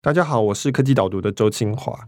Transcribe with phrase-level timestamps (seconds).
[0.00, 2.06] 大家好，我是科技导读的周清华。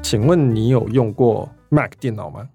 [0.00, 2.48] 请问你有用过 Mac 电脑吗？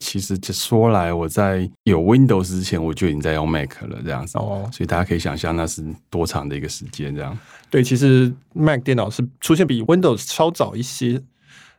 [0.00, 4.36] 其实这说来，我在有 Windows 之前，我就已经在用 Mac 了，这样子。
[4.36, 7.36] 哦，所以大家可以想象，那是多长的一个时间，这样。
[7.70, 11.22] 对，其实 Mac 电脑是出现比 Windows 稍早一些。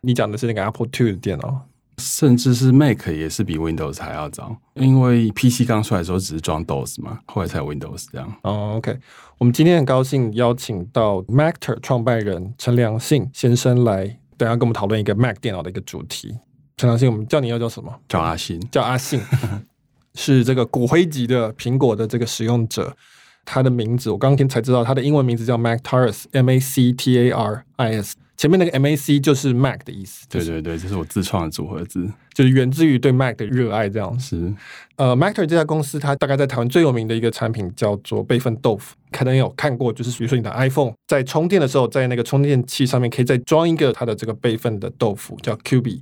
[0.02, 1.68] 你讲的是那个 Apple II 的电脑，
[2.02, 8.34] 甚至是 Mac 也是比 Windows 还要早，因为 PC 刚出来的时候只是装 DOS 嘛，后来才有 Windows 这样。
[8.44, 8.98] 哦，OK，
[9.38, 16.36] 我们今天很高兴邀请到 Macter 创办人陈良信先生来，等下跟我们讨论一个 Mac 电脑的一个主题。
[16.78, 17.94] 陈良信，我们叫你要叫什么？
[18.10, 19.22] 叫阿信，叫阿信，
[20.16, 22.96] 是这个骨灰级的苹果的这个使用者。
[23.44, 28.16] 他的名字我刚刚听才知道，他的英文名字叫 Mactaris，M A C T A R I S。
[28.42, 30.26] 前面那个 M A C 就是 Mac 的意思。
[30.28, 34.20] 对对对，这是我自创的组合字，就是源自于对 Mac 的热爱这样。
[34.20, 34.52] 是，
[34.96, 46.00] 呃，Mactor 这家公司，它大概在台湾最有名的一个产品叫做备份豆腐，可能有看过，就是比如说你的 iPhone 在充电的时候，在那个充电器上面可以再装一个它的这个备份的豆腐，叫 QB，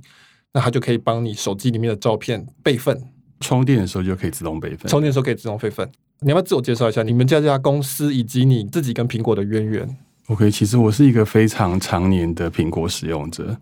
[0.54, 2.98] 那它就可以帮你手机里面的照片备份。
[3.40, 5.86] 充电的时候就可以自动备份，充电的时候可以自动备份。
[6.20, 9.98] 你要不要自我介绍一下你们家这家公司以及你自己跟苹果的渊源
[10.30, 13.56] ？OK，其实我是一个非常常年的苹果使用者，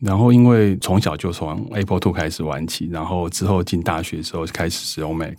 [0.00, 5.38] 然后因为从小就从 Apple II 开始玩起，然后之后进大学的时候开始使用 Mac。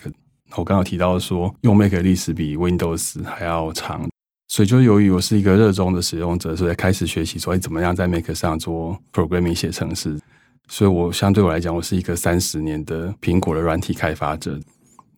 [0.55, 4.09] 我刚刚提到说用 Mac 的历史比 Windows 还要长，
[4.47, 10.19] 所以就由于我是一个热衷的使用者，所以开始学习说怎么样在 Mac 上做 programming 写程式。
[10.67, 14.59] 所以我相对我来讲，我是一个三十年的苹果的软体开发者。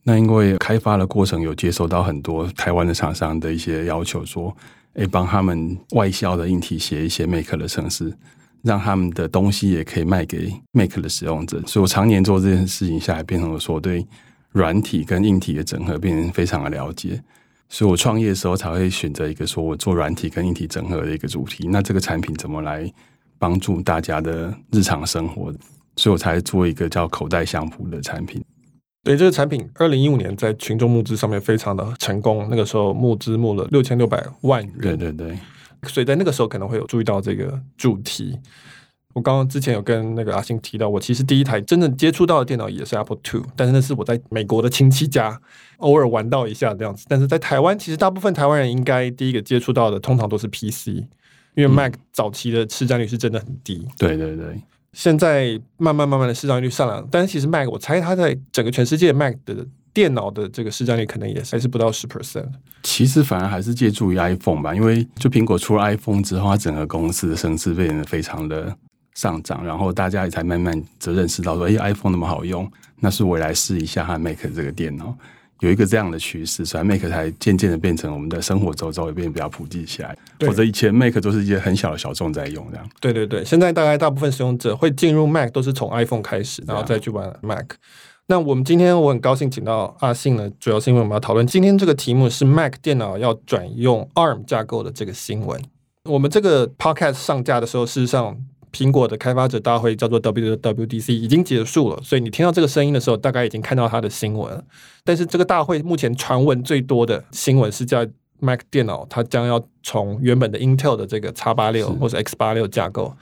[0.03, 4.53] 那因为开发的过程有接收到很多台湾的厂商的一些要求，说，
[4.93, 8.13] 诶，帮他们外销的硬体写一些 Make 的程式，
[8.61, 11.61] 让他们的东西也可以卖给 Make 的使用者。
[11.65, 14.05] 所以我常年做这件事情下来，变成了说对
[14.51, 17.21] 软体跟硬体的整合变成非常的了解。
[17.69, 21.67] 所以我创业的时候才会选择一个说我做软体跟硬体整合的一个主题。
[21.67, 22.87] 那这个产品怎么来
[23.39, 25.51] 帮助大家的日常生活？
[25.95, 28.43] 所以我才做一个叫口袋相簿的产品。
[29.03, 34.73] 对，这个产品，二零一五年在群众募资上面非常的成功，那个时候募资募了六千六百万元。
[34.79, 35.37] 对对对，
[35.87, 38.39] 所以在那个时候可能会有注意到这个主题。
[39.13, 45.39] 我刚刚之前有跟那个阿星提到，我其实第一台真正接触到的电脑也是 Apple Two，但是那是我在美国的亲戚家
[45.77, 47.05] 偶尔玩到一下这样子。
[47.09, 50.87] 但是在台湾，其实大部分台湾人应该第一个接触到的通常都是 PC，
[51.55, 53.85] 因为 Mac 早期的市占率是真的很低。
[53.85, 54.59] 嗯、对对对。
[54.93, 62.47] 现在慢慢慢慢的市占率上来，但是其实 Mac 我猜它在整个全世界 Mac 的电脑的这个市占率可能也还是不到十 percent。
[62.83, 68.75] 其实反而还是借助于 iPhone 吧，因为就苹果出了 iPhone 之后，它整个公司的声势变得非常的
[69.15, 75.17] 上涨，然后大家也才慢慢的认识到说，哎，iPhone 那么好用，那是我来试一下它 Mac 这个电脑。
[75.63, 80.15] 有一个这样的趋势，所以 Mac 才渐渐的变成我们的生活周遭也变得比较普及起来。
[80.41, 82.89] 否则以前 Mac 都是一些很小的小众在用这样。
[82.99, 87.65] 对对对，现在大概大部分使用者会进入 Mac 都是从 iPhone 开始，然后再去玩 Mac。
[88.27, 95.61] 那我们今天我很高兴请到阿信呢，主要是因为我们要讨论今天这个题目是 Mac 电脑要转用 ARM 架构的这个新闻。
[96.03, 98.37] 我们这个 Podcast 上架的时候，事实上。
[98.73, 104.61] 苹果的开发者大会叫做 WWDC 已经结束了，所以你听到这个声音的时候，大概已经看到它的新闻。
[105.03, 113.15] 但是这个大会目前传闻最多的新闻是在 Mac 电脑，它将要从原本的 Intel 的这个 X 八六或者 X 八六架构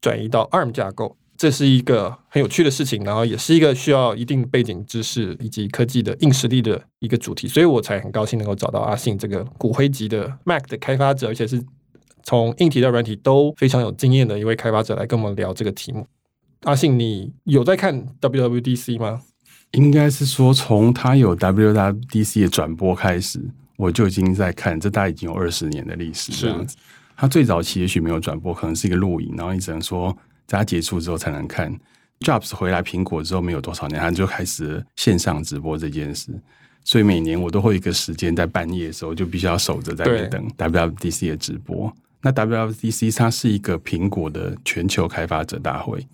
[0.00, 11.62] 转移到 ARM 架构，这是一个很有趣的事情，然后也是一个需要一定背景知识以及科技的硬实力的一个主题，所以我才很高兴能够找到阿信这个骨灰级的 Mac 的开发者，而且是。
[12.26, 16.04] 从硬体到软体都非常有经验的一位开发者来跟我们聊这个题目。
[16.64, 19.22] 阿信，你有在看 WWDC 吗？
[19.70, 23.40] 应该是说，从他有 WWDC 的转播开始，
[23.76, 24.78] 我就已经在看。
[24.80, 26.76] 这大概已经有二十年的历史这样子。
[27.16, 30.10] 他最早期也许没有转播，可能是一个录影，然后你只能说
[30.48, 31.72] 在他结束之后才能看。
[32.18, 36.32] Jobs 回来苹果之后没有多少年，他就开始线上直播这件事。
[36.82, 41.94] 所以每年我都会有一个时间在半夜的时候就必须要守着在那等 WWDC 的直播。
[42.26, 46.04] 那 WWDC 它是一个苹果的全球开发者大会，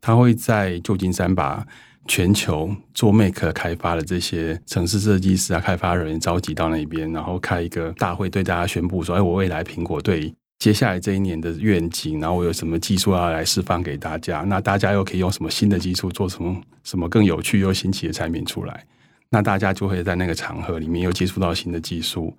[0.00, 1.66] 它会在旧金山把
[2.06, 14.42] 全球做 Mac 开发的这些城市设计师啊、开发人员召集到那边，然后开一个大会，对大家宣布说：“哎，我未来苹果对接下来这一年的愿景，然后我有什么技术要来释放给大家？
[14.42, 18.86] 那大家又可以用什么新的技术做什么什么更有趣又新奇的产品出来？
[19.30, 22.32] 那大家就会在那个场合里面又接触到新的技术。”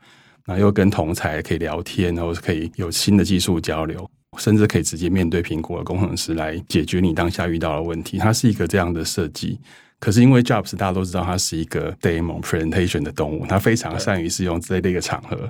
[0.48, 8.18] 然后又跟同才可以聊天，然后可以有新的技术交流，甚至可以直接面对苹果的工程师来解决你当下遇到的问题。
[8.18, 9.60] 它是一个这样的设计，
[10.00, 15.50] 可是因为 Jobs 大家都知道它是一个 demo presentation 的动物，它非常善于是用这类的一个场合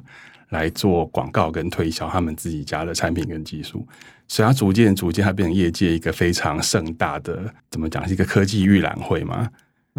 [0.50, 3.88] 来做广告跟推销他们自己家的产品跟技术，
[4.28, 9.48] 所以它逐渐逐渐它变成业界一个非常盛大的怎么讲是一个科技预览会嘛，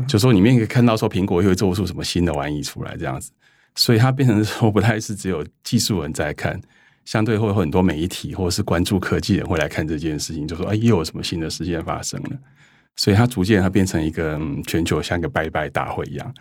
[0.08, 3.30] 就说里面可以看到说苹果又会做出什么新的玩意出来这样子，
[3.78, 6.60] 所以它变成说不太是只有技术人在看，
[7.06, 12.30] 相对会有很多媒体或者是关注科技人会来看这件事情，就说哎又有什么新的事件发生了。
[12.96, 14.36] 所以它逐渐它变成一个、
[14.66, 16.34] 全球像一个拜拜大会一样，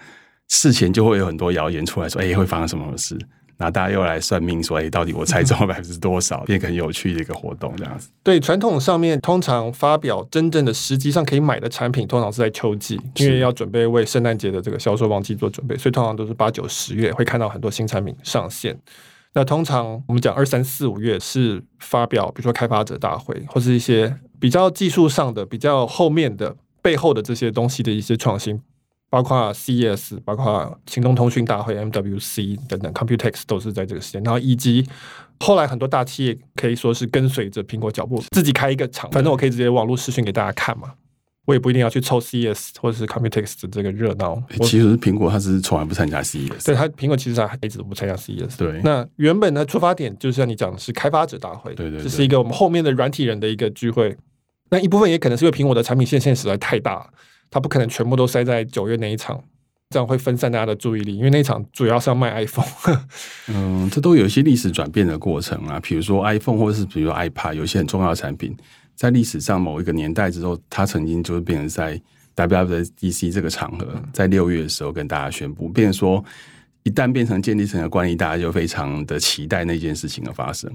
[0.47, 3.15] 事前就会有很多谣言出来说，哎，会发生什么事？
[3.57, 6.43] 然后大家又来算命说，哎，到底我猜中了 百分之多少？
[6.45, 8.09] 变个很有趣的一个活动这样子。
[8.23, 18.77] 对，传统上面通常发表真正的实际上可以买的产品，通常是在秋季，因为要准备为圣诞节的这个销售旺季做准备，所以通常都是八九十月会看到很多新产品上线。
[19.33, 24.15] 那通常我们讲二三四五月是发表，比如说开发者大会或是一些。
[24.39, 28.61] 比较技术上的、比较后面的、背后的这些东西的一些创新，
[29.09, 34.21] 包括 CES，包括行动通讯大会 MWC 等等，Computex 都是在这个时间。
[34.23, 34.85] 然后以及
[35.39, 40.93] 后来很多大企业可以说是跟随着苹果脚步，自己开一个厂，反正我可以直接网络视讯给大家看嘛，
[41.45, 44.43] 我也不一定要去凑 CES 或者是 Computex 的这个热闹。
[44.63, 48.57] 其实苹果它是从来不参加 CES，对，它苹果其实它一直都不参加 CES。
[48.57, 54.17] 对，那原本的出发点就是像你讲的是开发者大会，对对，这是一个我们后面的软体人的一个聚会。
[54.69, 57.09] 那一部分也可能是因为苹果的产品线现在实在太大，
[57.49, 59.43] 它不可能全部都塞在九月那一场，
[59.89, 61.15] 这样会分散大家的注意力。
[61.15, 62.99] 因为那一场主要是要卖 iPhone。
[63.47, 68.55] 嗯，这都有一些历史转变的过程啊，比如说 iPhone 或者是比如说 iPad，有一些很重要的产品，
[68.95, 71.99] 在历史上某一个年代之后，它曾经就是变成在
[72.35, 76.23] WWDC 这个场合，在六月的时候跟大家宣布，变成说
[76.83, 80.71] 一旦变成建立成的惯例，大家就非常的期待那件事情的发生。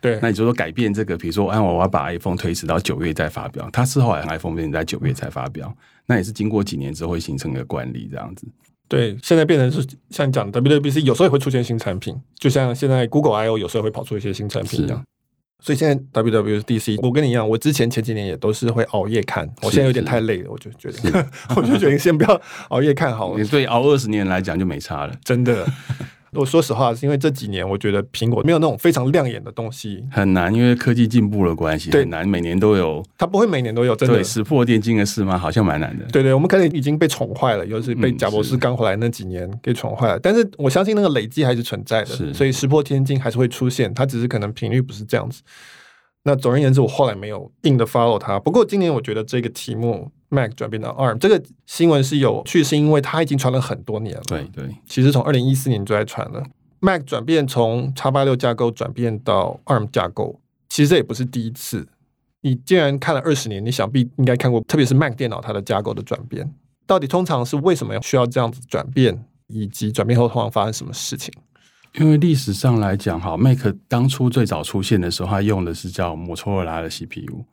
[0.00, 5.76] 对，那你就说改变这个，比如说，哎我我要把 iPhone 推迟到九月再发表，它是后来 iPhone 变成在九月才发表，
[6.10, 8.44] 那也是经过几年之后会形成一个惯例这样子。
[8.88, 15.04] 对，现在变成是像你讲的 WWDC，有时候也会出现新产品，就像现在 Google I/O 有时候会跑出一些新产品一样。
[15.62, 21.24] 所以现在 WWDC，我跟你一样，我之前前几年也都是会熬夜看，我现在有点太累了，我就觉得，
[21.54, 23.38] 我就决定先不要熬夜看好了。
[23.40, 25.64] 你对熬二十年来讲就没差了，真的。
[26.32, 33.04] 我说实话，是因为这几年我觉得苹果没有那种非常亮眼的东西，很难，因为科技进步的关系，很难每年都有。
[33.18, 34.14] 它不会每年都有，真的。
[34.14, 35.36] 对，石破天惊的事吗？
[35.36, 36.04] 好像蛮难的。
[36.06, 40.16] 对对，我们可能已经被宠坏了，尤其是被贾博士刚回来那几年给宠坏了。
[40.16, 45.42] 嗯、但是我相信那个累积还是存在的，是所以石破天惊还是会出现，它只是可能频率不是这样子。
[46.24, 48.38] 那总而言之，我后来没有硬的 follow 它。
[48.38, 50.10] 不过今年我觉得这个题目。
[50.32, 54.22] Mac 转变到 ARM 这个新闻是有趣，是因为它已经传了很多年了。
[54.28, 56.40] 对对，其实从二零一四年就在传了。
[56.78, 60.38] Mac 转变从 X 八六架构转变到 ARM 架构，
[60.68, 61.88] 其实这也不是第一次。
[62.42, 66.54] 你既然看了二十年，你想必应该看过，特别是 Mac 电脑它的架构的转变，
[66.86, 71.34] 到底通常是为什么要需要这样子转变，以及转变后通常发生什么事情？
[71.94, 73.58] 因为历史上来讲，哈，Mac
[73.88, 77.44] 当初最早出现的时候，它用的是叫摩托罗拉的 CPU。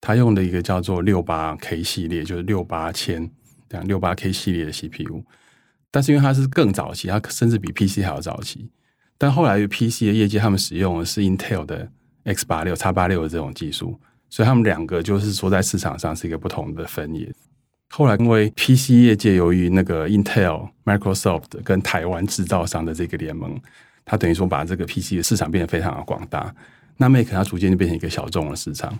[0.00, 3.28] 它用的一个叫做六八 K 系列，就是六八千
[3.68, 5.24] 这样六八 K 系列的 CPU，
[5.90, 8.70] 但是因为它是更早期，它甚至比 PC 还要早期。
[9.16, 11.90] 但后来 PC 的业界，他们使用的是 Intel 的
[12.22, 13.98] X 八六、X 八六的这种技术，
[14.30, 17.32] 所以他们两个就是说在市场上是一个不同的分野。
[17.90, 23.60] 后来因为 PC 业界由于那个 Intel、Microsoft 跟台湾制造商的这个联盟，
[24.08, 26.52] 它等于说把这个 PC 的市场变得非常的广大。
[26.96, 28.98] 那 Mac 它逐渐就变成一个小众的市场。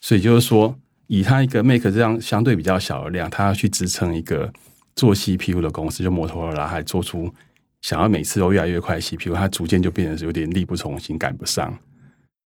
[0.00, 4.52] 所以就是说，以它一个 Mac 这样相对比较小的量，它要去支撑一个
[4.96, 7.32] 做 CPU 的公司，就摩托罗拉，还做出
[7.80, 11.78] 想要每次都越来越快 CPU，它逐渐就变得有点力不从心，赶不上。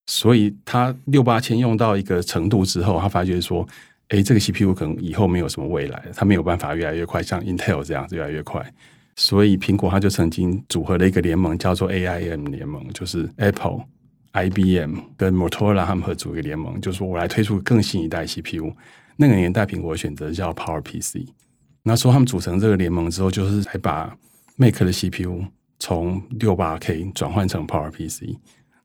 [0.07, 3.67] 所以它六八千用到一个程度之后，他发觉说，
[4.09, 8.65] 哎，这个 CPU 可能以后没有什么未来，它没有办法越来越快，像 Intel 这样子越来越快。
[9.17, 13.85] 所以苹果它就曾经组合了一个联盟，叫做 AIM 联盟，就是 Apple。
[14.35, 18.73] IBM 跟 Motorola 他们合组一个联盟，就是说我来推出更新一代 CPU。
[19.17, 21.27] 那个年代，苹果选择叫 PowerPC。
[21.83, 24.17] 那时候他们组成这个联盟之后，就是还把
[24.57, 25.45] Mac 的 CPU
[25.79, 28.39] 从六八 K 转换成 PowerPC。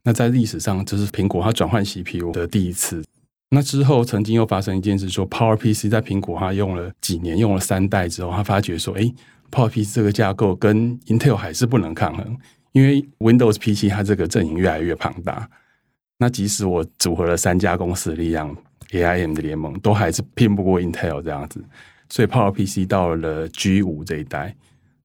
[0.04, 3.02] 那在历史上，这是苹果它转换 CPU 的第一次。
[3.50, 9.10] 那之后，曾经又发生一件事，说 PowerPC 在苹果它用了几年，用了三代之后，他发觉说，哎
[9.52, 12.38] ，PowerPC 这个架构跟 Intel 还是不能抗衡。
[12.74, 15.50] 因为 Windows PC 它这个阵营越来越庞大，
[16.20, 18.56] 那即使我组合了三家公司的力量
[18.92, 21.64] ，AIM 的联盟都还是拼不过 Intel 这样子，
[22.08, 24.56] 所以 PowerPC 到了 G 五这一代，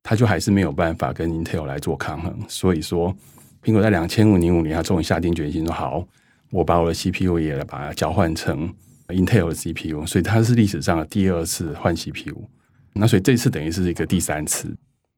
[0.02, 2.36] 它就还是没有办法跟 Intel 来做抗衡。
[2.46, 3.16] 所以说，
[3.62, 6.06] 苹果在两千五零五年，它终于下定决心说：“好，
[6.50, 8.70] 我把我的 CPU 也把它交换成
[9.08, 12.44] Intel 的 CPU。”所以它是历史上的第二次换 CPU。
[12.94, 14.74] 那所以这次等于是一个第三次。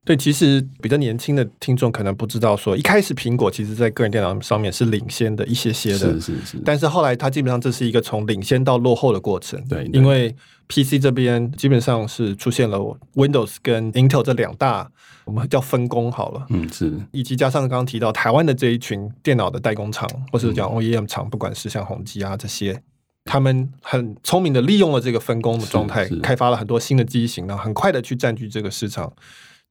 [0.07, 6.59] 对，其实比较年轻的听众可能不知道说，说一开始苹果其实在个人电脑上面是领先的一些些的，是是是。
[6.63, 9.59] 但是后来它基本上这是一个从领先到落后的过程。
[9.67, 10.31] 对，因为
[10.69, 12.79] PC 这边基本上是出现了
[13.15, 14.87] Windows 跟 Intel 这两大，
[15.25, 16.47] 我们叫分工好了。
[16.51, 16.93] 嗯，是。
[17.11, 22.79] 以及加上刚刚提到台湾的这一群电脑的代工厂，或是讲 OEM 厂，不管是像宏基啊这些，
[23.25, 29.13] 他们很聪明的利用了这个分工的状态，开发了很多新的机型，然后很快的去占据这个市场。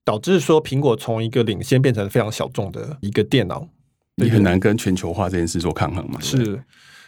[0.05, 3.65] 导致说苹果从一个领先变成非常小众的一个电脑，
[4.15, 6.19] 你很难跟全球化这件事做抗衡嘛？
[6.19, 6.61] 是，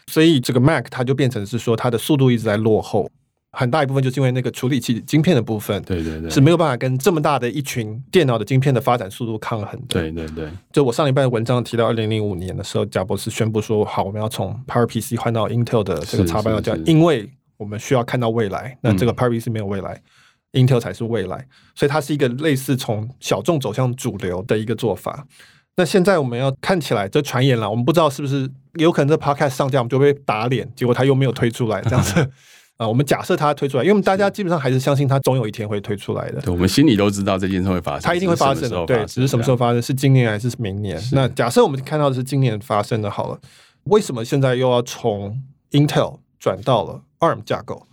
[0.08, 3.12] 所以这个 Mac 它就变成是说它的速度一直在落后，
[3.56, 9.88] 很大一部分就是因为那个处理器晶片的部分，对对对，是没有办法跟这么大的一群电脑的晶片的发展速度抗衡的。
[9.88, 19.94] 对对对，就我上一半的文章提到，二零零五年的时候，贾博士宣布说，好，我们要从 PowerPC 换到 Intel 的这个 X86，因为我们需要看到未来，那这个 PowerPC 没有未来。
[19.94, 20.02] 嗯
[20.56, 21.46] Intel 才是未来，
[21.76, 25.28] 所以它是一个类似从小众走向主流的一个做法。
[25.76, 30.72] 那现在我们要看起来，这传言了，我们不知道是不是有可能这 Podcast 上架，我们就被打脸。
[30.74, 32.26] 结果它又没有推出来，这样子
[32.78, 32.88] 啊？
[32.88, 36.42] 我们假设它推出来，因为我们大家基本上还是相信它总有一天会推出来的。
[36.42, 38.86] 对，我们心里都知道这件事会发生，它一定会发生的。
[38.86, 41.02] 对，只是什么时候发生，是今年还是明年？
[41.12, 43.40] 那假设我们看到的是今年发生的，好了，
[43.86, 45.42] 为什么现在又要从
[45.72, 47.88] Intel 转到了 ARM 架构？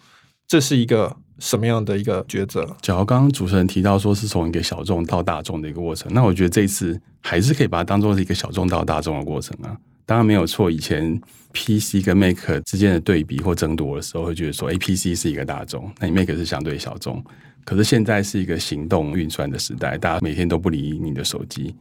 [0.47, 1.17] 这是一个。
[1.39, 2.65] 什么样的一个抉择？
[2.81, 9.77] 假如刚刚主持人提到说是从一个小众到大众的一个过程，那我觉得这一次还是可以把它当做是一个小众到大众的过程啊。
[10.13, 11.19] 当然没有错，以前
[11.55, 17.25] PC 跟 Mac 之间的对比或争夺的时候，会觉得说，哎，PC 是一个大众，那你 Mac 是相对小众。
[17.65, 21.75] 可是现在是一个行动运算的时代，大家每天都不离你的手机。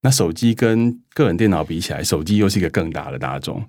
[0.00, 3.62] 那手机跟个人电脑比起来，手机又是一个更大的大众，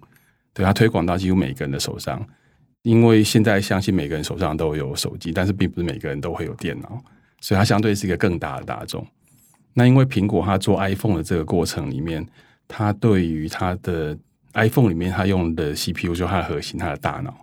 [0.53, 2.25] 对，它推广到几乎每个人的手上。
[2.83, 7.03] 因为现在相信每个人手上都有手机，但是并不是每个人都会有电脑，
[7.41, 9.05] 所以它相对是一个更大的大众。
[9.73, 12.25] 那因为苹果它做 iPhone 的这个过程里面，
[12.67, 14.17] 它对于它的
[14.53, 17.35] iPhone 里面它用的 CPU 就是它的核心，它的大脑，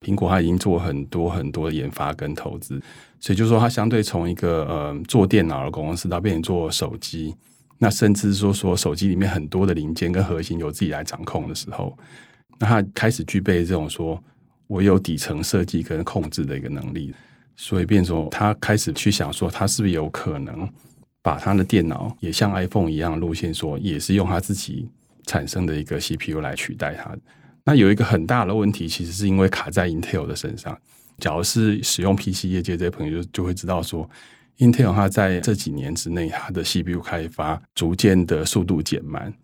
[0.00, 2.80] 苹果它已经做很多很多的研发跟投资，
[3.20, 7.34] 所以就是说它相对从一个呃做电脑的公司到变成做手机，
[7.78, 11.96] 那甚至说说手机里面很多的零件跟核心由自己来掌控的时候，
[12.58, 14.22] 那它开始具备这种说。
[14.68, 17.14] 我有底层设计跟控制的一个能力，
[17.54, 20.68] 所以变成说他开始去想说，他是不是有可能
[21.26, 24.88] 把他的电脑也像 iPhone 一样路线，说也是用他自己
[25.24, 27.16] 产生的一个 CPU 来取代它。
[27.64, 30.78] 那有一个很大的问题，其实是因为卡在 Intel 的身上。
[31.18, 34.08] 假如是使用 PC 业界这些朋友就就会知道说
[34.58, 39.34] ，Intel 它在这几年之内，它的 CPU 开发逐渐的速度减慢。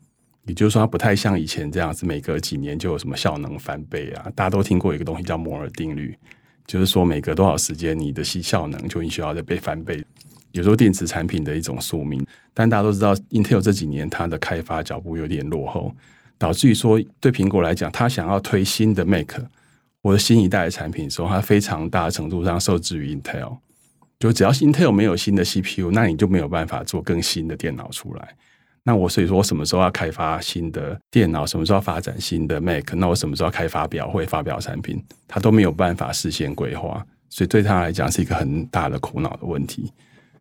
[0.45, 4.31] 也就是说，它不太像以前这样子，每隔几年就有什么效能翻倍啊。
[4.37, 6.17] 大家都听过一个东西叫摩尔定律，
[6.65, 10.01] 就是说每隔多少时间，你的效能就需要再被翻倍。
[10.53, 15.95] 有时候电子产品的一种宿命，但大家都知道，Intel 这几年它的开发脚步有点落后，
[16.39, 19.33] 导致于说对苹果来讲，它想要推新的 Mac
[20.03, 23.59] 或者新一代的产品的时候，它非常大程度上受制于 Intel。
[24.19, 28.37] 就只要 Intel 没有新的 CPU，那你就没有办法做更新的电脑出来。
[28.85, 31.47] 那我所以说，我什么时候要开发新的电脑？
[31.47, 32.95] 什么时候要发展新的 Mac？
[32.95, 35.03] 那我什么时候要开发表会发表产品？
[35.27, 39.93] 他都没有办法事先规划，所以对他来讲是一个很大的苦恼的问题。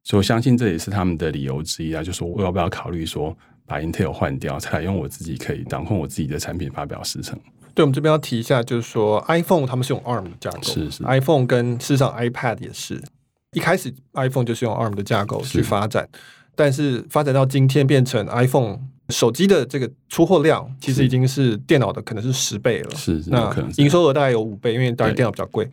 [0.03, 7.39] 所以我相信这也是他们的理由之一啊，就是说我要不要考虑说把 Intel 换掉，采用我自己可以掌控我自己的产品发表时程。
[7.73, 13.01] 对，我们这边要提一下，就是说 iPhone 他们是用 ARM 的架构，是是 iPhone 跟事实上 iPad 也是
[13.53, 16.07] 一开始 iPhone 就是用 ARM 的架构去发展。
[16.53, 18.77] 但是发展到今天，变成 iPhone
[19.07, 22.95] 手机的这个出货量，其实已经是电脑的可能是十倍了。
[22.95, 25.69] 是，那营收额大概有五倍，因为当然电脑比较贵。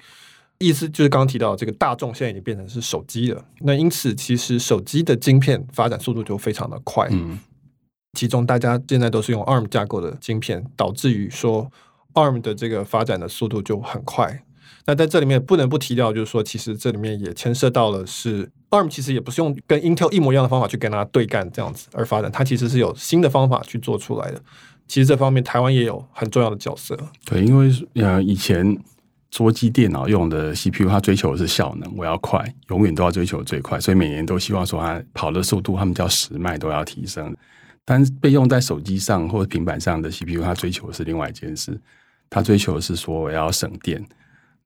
[0.58, 3.44] 意思就是刚刚提到这个大众现在已经变成是手机了。
[3.60, 7.08] 那因此，其实手机的晶片发展速度就非常的快。
[7.12, 7.38] 嗯，
[8.18, 11.70] 其中大家现在都是用 ARM 架构的晶片，导致于说
[12.14, 14.44] ARM 的这个发展的速度就很快。
[14.86, 24.42] 那在这里面不能不提到，就是说，其实这里面也牵涉到了是 ARM，其实也不是用跟 Intel 一模一样的方法去跟它对干这样子而发展，它其实是有新的方法去做出来的。
[24.86, 26.98] 其实这方面台湾也有很重要的角色。
[27.26, 27.70] 对，因为
[28.02, 28.78] 呃以前
[29.30, 37.36] 桌机电脑用的 CPU，它追求的是效能，我要快，永远都要追求最快，所以每年都希望说它跑的速度，他们叫时脉都要提升。
[37.84, 41.78] 但是被用在手机上或者平板上的 CPU，它追求的是另外一件事，
[42.30, 44.04] 它追求的是说我要省电。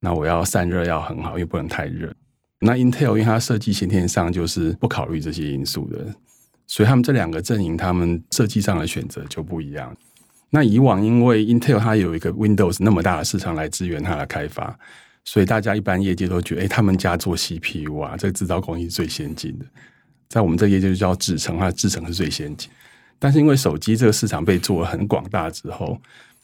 [0.04, 2.12] 那我要散热要很好，又不能太热。
[2.58, 6.12] 那 Intel 因为它设计先天上就是不考虑这些因素的，
[6.66, 9.96] 所以他们这两个阵营，他们设计上的选择就不一样。
[10.54, 14.78] 那以往因为 Intel 它有一个 Windows 那么大的市场来支援它的开发，
[15.24, 19.64] 所以大家一般业界都觉得，哎，他们家做 CPU 啊，这个制造工艺是最先进的。
[20.28, 22.70] 在我们这业界就叫制程，它的制程是最先进。
[23.18, 25.98] 但是因为手机这个市场被做了很广大之后，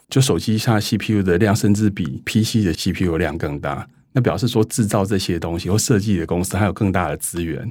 [0.08, 7.70] 就手机下 CPU 的量甚至比 PC 的 CPU 量更大，那表示说制造这些东西或设计的公司还有更大的资源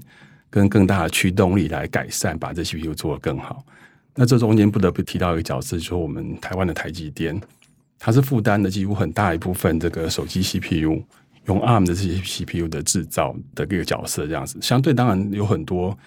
[0.51, 3.65] 跟更大的驱动力来改善，把这 CPU 做得更好。
[4.19, 7.39] 那这中间不得不提到一个角色，就是我们台湾的台积电。
[7.99, 11.03] 它是负担的几乎很大一部分这个手机 CPU
[11.45, 14.57] 用 ARM 的这些 CPU 的制造的一个角色，这样子。
[14.61, 15.97] 相对当然有很多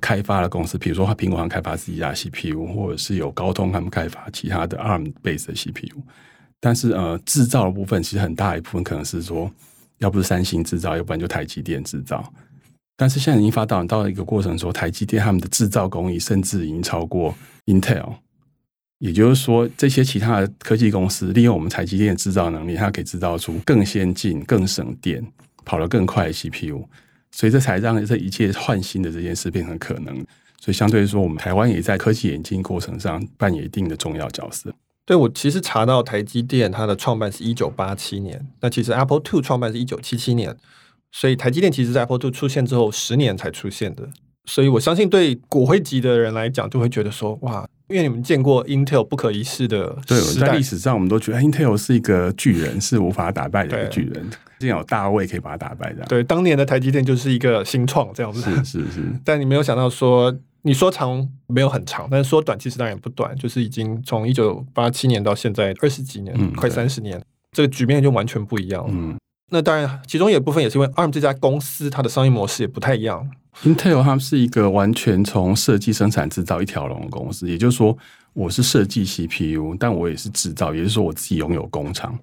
[0.00, 6.00] 开发的公司，比如说它苹果上开发自己家 CPU，或者是有高通他们开发其他的 ARM base 的 CPU。
[6.60, 9.50] 但是呃，制造的部分其实很大一部分可能是说，
[9.98, 12.32] 要不是三星制造，要不然就台积电制造。
[13.02, 17.34] 但是现在已经发展到了一个过程，说台积电他们的制造工艺甚至已经超过
[17.66, 18.14] Intel。
[18.98, 25.20] 也就是说，这些其他的科技公司利用我们台积电的制造能力，它可以制造出更先进、更省电、
[25.64, 26.86] 跑得更快的 CPU，
[27.32, 30.14] 所以这才让这一切换新的这件事变成可能。
[30.60, 34.72] 所以相对来说，我们台湾也在科技演进过程上扮演一定的重要角色。
[35.04, 40.56] 对，我其实查到台积电它的创办是一九八七年，那其实 Apple II 创办是一九七七年，
[41.12, 44.08] 所以台积电其实在 Apple II 出现之后十年才出现的。
[44.44, 47.64] 所以我相信，对骨灰级的人来讲，就会觉得说，哇。
[47.88, 54.30] 因为你们见过 Intel 不可一世的，对，在历史上我们都觉得 Intel 是一个巨人，是无法打败的一个巨人。
[54.58, 56.02] 竟然有大卫可以把它打败的。
[56.06, 58.40] 对，当年的台积电就是一个新创这样子。
[58.40, 59.02] 是 是是。
[59.22, 68.90] 但你没有想到说，你说长没有很长，但是说短其实当然也不短，就是已经从一九八七年到现在二十几年，嗯、快三十年，这个局面就完全不一样了。
[68.90, 69.14] 嗯。
[69.52, 73.30] 那当然，其中有一部分也是因为 ARM 这家公司它的商业模式也不太一样。
[73.64, 77.96] Intel 他们是一个完全从设计、生产、制造一条龙的公司，也就是说，
[78.32, 82.18] 我是设计 CPU，但我也是制造，也就是说，我自己拥有工厂。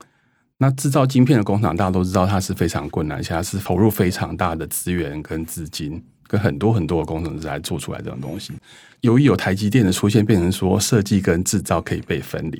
[0.58, 8.54] 那制造晶片的工厂，大家都知道它是非常困难，而且它是投入非常大的资源跟资金，跟很多很多的工程师来做出来这种东西。
[9.02, 12.60] 由于有台积电的出现，变成说设计跟制造可以被分离，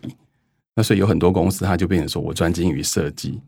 [0.76, 3.42] 那所以有很多公司，它就变成说我专精于设计。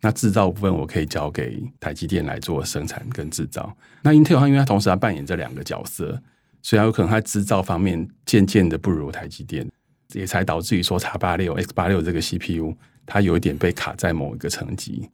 [0.00, 3.76] 那制造部分我可以交给台积电来做生产跟制造。
[4.02, 6.22] 那 Intel 它因为它同时要扮演这两个角色，
[6.62, 9.68] 所以它有可能它制造方面渐渐的不如台积电，
[10.12, 12.72] 也才导致于说 X 八六 X 八六这个 CPU
[13.06, 15.08] 它有一点被卡在某一个层级，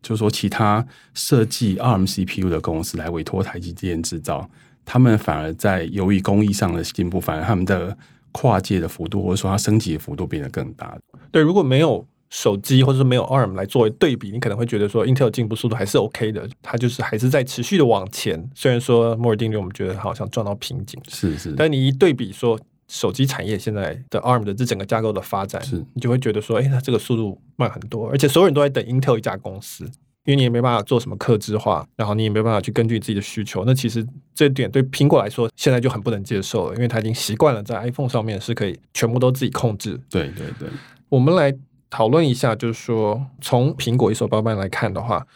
[0.00, 4.48] 就是说其他设计 ARM CPU 的公司来委托台积电制造，
[4.84, 7.94] 他们反而在由于工艺上的进步，反而他们的
[8.32, 10.98] 跨界的幅度或者说它升级的幅度变得更大。
[11.30, 12.06] 对，如果没有。
[12.32, 18.42] 手机或者是没有 ARM 来作为对比，你可能会觉得说 Intel 进步速度还是 OK 的，它就是还是在持续的往前。
[18.54, 29.84] 虽然说摩尔定律我们觉得好像撞到瓶颈，是是，但你一对比说手机产业现在的 ARM 的这整个架构的发展，是你就会觉得说，哎，它这个速度慢很多，而且所有人都在等 Intel 一家公司，
[30.24, 33.64] 因为你也没办法做什么客制化，然后你也没办法去根据自己的需求。
[33.66, 34.02] 那其实
[34.34, 40.00] 这点对苹果来说现在就很不能接受了，因为它已经习惯了在 iPhone 上面是可以全部都自己控制。
[40.08, 40.70] 对对对，
[41.10, 41.54] 我们来。
[41.92, 45.26] 讨论一下，就是说，从苹果一手包办来看的话，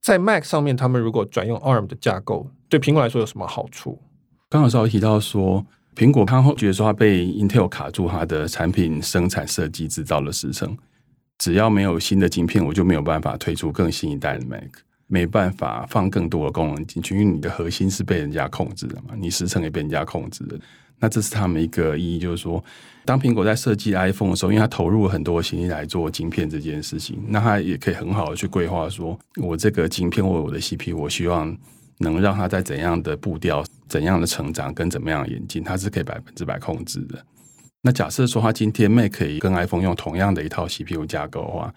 [0.00, 4.00] 在 Mac 上面，他们如果转用 ARM 的架构，对苹果来说有什么好处？
[4.48, 5.62] 刚好稍微提到说，
[5.94, 10.74] 苹果他会觉得说，他被 Intel 卡住他的产品生产、设计、制造的时程，
[11.36, 14.70] 只要没有新的晶片，我就没有办法推出更新一代的 Mac，
[15.06, 20.58] 没办法放更多的功能进去，因为你的核心是被人家控制的嘛，你时程也被人家控制的。
[21.00, 22.62] 那这是他们一个意义，就是说，
[23.06, 31.56] 当苹果在设计 iPhone 的时候，因为它投入了很多心力来做晶片这件事情，那它也可以很好的去规划，说我这个晶片或我的 CPU，我希望
[31.98, 37.24] 能让它在怎样的步调、怎样的成长跟怎么样的演进，它是可以百分之百控制的。
[37.82, 41.74] 那假设说，它今天 Mac 可以跟 iPhone 用同样的一套 CPU 架构的话，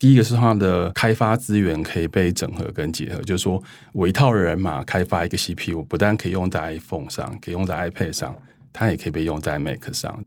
[0.00, 8.34] 第一个是它的开发资源可以被整合跟结合，就是说我一套人马开发一个 CPU，不但可以用在 iPhone 上，可以用在 iPad 上。
[8.74, 10.22] 它也可以被用在 Mac 上，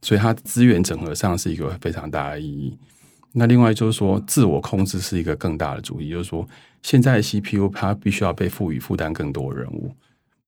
[0.00, 2.76] 所以它资源整合上是一个非常大的意义。
[3.32, 6.48] 那另外就是说，自我控制是一个更大的主意，就是说，
[6.80, 9.94] 现在的 CPU 它必须要被赋予负担更多的任务，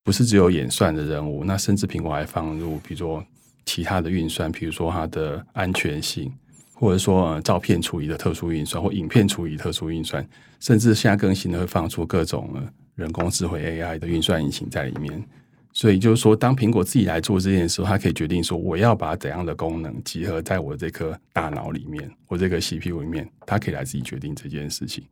[0.03, 1.45] 不是只有演算的任务。
[1.45, 3.23] 那甚至苹果还放入，比如说
[3.67, 6.33] 其他的运算，比如说它的安全性，
[6.73, 10.27] 或者说、呃、照片处理的特殊运算，或影片处理特殊运算，
[10.59, 12.51] 甚至现在更新的会放出各种、
[12.95, 15.23] 人工智慧 AI 的运算引擎在里面。
[15.73, 25.05] 所以就是说，当苹果自己来做这件事它可以决定说，我要把怎样的功能集合在我这颗大脑里面，我这个 CPU 里面，它可以来自己决定这件事情。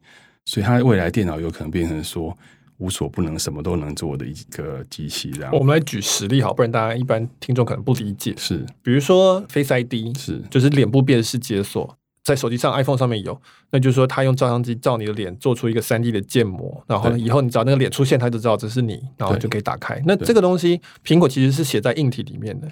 [0.45, 2.37] 所以，它未来电脑有可能变成说
[2.79, 5.31] 无所不能、什么都能做的一个机器。
[5.39, 8.35] 然后，我们来举实例好，不然大家一般听众可能不理解。
[8.37, 11.97] 是，比如说 Face ID，是，就是脸部辨识解锁。
[12.27, 20.03] 在手机上 iPhone 上面有，那就是说他用照相机照你的脸做出一个三 D 的建模，然后呢，以后你只要那个脸出现，他就知道这是你，然后就可以打开。
[20.05, 22.69] 那这个东西，苹果其实是写在硬体里面的。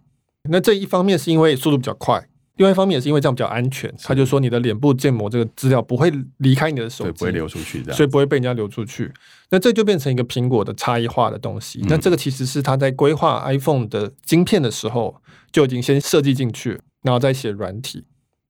[0.50, 2.26] 那这一方面是因为速度比较快。
[2.56, 9.12] 另外一方面也是因为这样比较安全，他就说你的脸部建模这个资料不会离开你的手机，不会流出去，所以不会被人家流出去。
[9.50, 11.80] 那这就变成一个苹果的差异化的东西。
[11.88, 15.14] 那这个其实是他在规划 iPhone 的晶片的时候
[15.52, 18.04] 就已经先设计进去，然后再写软体。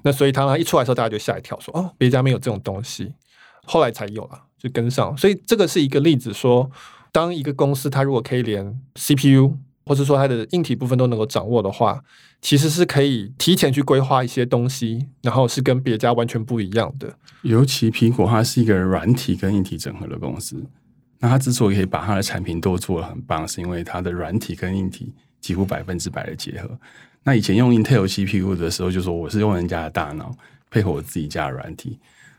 [0.05, 3.13] 那所以他一出来的时候，大家就吓一跳，说哦，别家没有这种东西，
[3.65, 5.17] 后来才有了，就跟上。
[5.17, 6.71] 所以这个是一个例子，说
[7.11, 9.59] 当一个公司它如果可以连 CPU。
[9.87, 12.03] 或者说它的硬体部分都能够掌握的话，
[12.41, 17.19] 其实是可以提前去规划一些东西，然后是跟别家完全不一样的。
[17.43, 20.65] 尤其苹果它是一个软体跟硬体整合的公司，
[21.19, 26.71] 那它之所以可以把它的产品都做得很棒，是因为它的软体跟硬体几乎百分之百的结合。
[27.25, 30.31] 那以前用 Intel CPU 的时候，就说我是用人家的大脑
[30.71, 31.99] 配合我自己家的软体，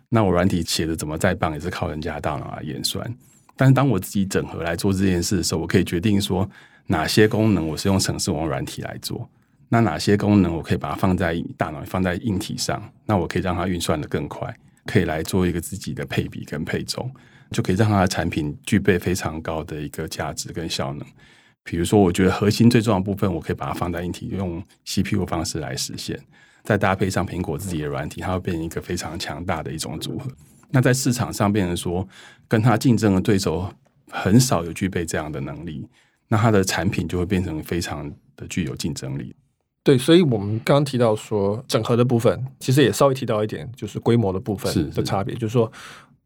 [0.09, 3.13] 那我软体写的怎么再棒，也是靠人家的大脑来演算。
[3.57, 6.49] 但是当我自己整合来做这件事的时候，我可以决定说。
[6.87, 9.27] 哪些功能我是用程式网软体来做？
[9.69, 12.79] 那哪些功能我可以把它放在大脑、放在硬体上？
[13.07, 17.11] 那我可以让它运算得更快，可以来做一个自己的配比跟配重，
[17.49, 21.03] 就可以让它的产品具备非常高的一个价值跟效能。
[21.65, 26.17] 比如说，我觉得核心最重要的部分，我可以把它放在一体，用 CPU 方式来实现，
[26.63, 30.29] 再搭配上苹果自己的软体，它会变成一个非常强大的一种组合。
[30.69, 32.07] 那在市场上变成说，
[32.47, 33.67] 跟它竞争的对手
[34.11, 35.85] 很少有具备这样的能力。
[36.27, 39.35] 那它的产品就会变成非常的具有竞争力。
[39.83, 45.71] 对，所以我们刚刚提到说整合的部分，其实也稍微提到一点，就是规模的部分的差别，是是就是说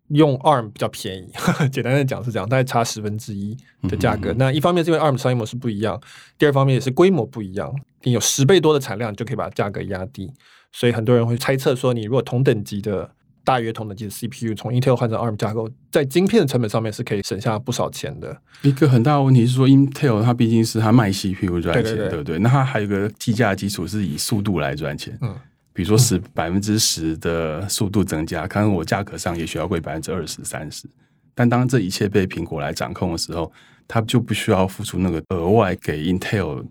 [0.10, 4.32] 用 ARM 比较便宜，呵呵简单的讲是这样，大概差十分之一的价格。
[4.32, 4.38] 嗯哼嗯。
[4.38, 6.00] 那一方面是因为 ARM 商业模式不一样，
[6.38, 10.32] 第二方面也是规模不一样，你有十倍多的产量，就可以把价格压低。
[10.72, 13.12] 所以很多人会猜测说，你如果同等级的。
[13.41, 18.38] 大约同等级的 CPU 从 Intel 换成 ARM 架构，在晶片的成本上面是可以省下不少钱的。
[18.62, 22.38] 一个很大的问题是说，Intel 它毕竟是它卖 CPU 赚钱，对，对，对，对不对？
[22.39, 25.17] 那它还有个计价基础是以速度来赚钱。
[25.22, 25.36] 嗯，
[25.80, 30.86] 比如说十百分之十的速度增加，可能我价格上也需要贵百分之二十、三十。
[31.34, 33.50] 但当这一切被苹果来掌控的时候，
[33.88, 36.65] 它就不需要付出那个额外给 Intel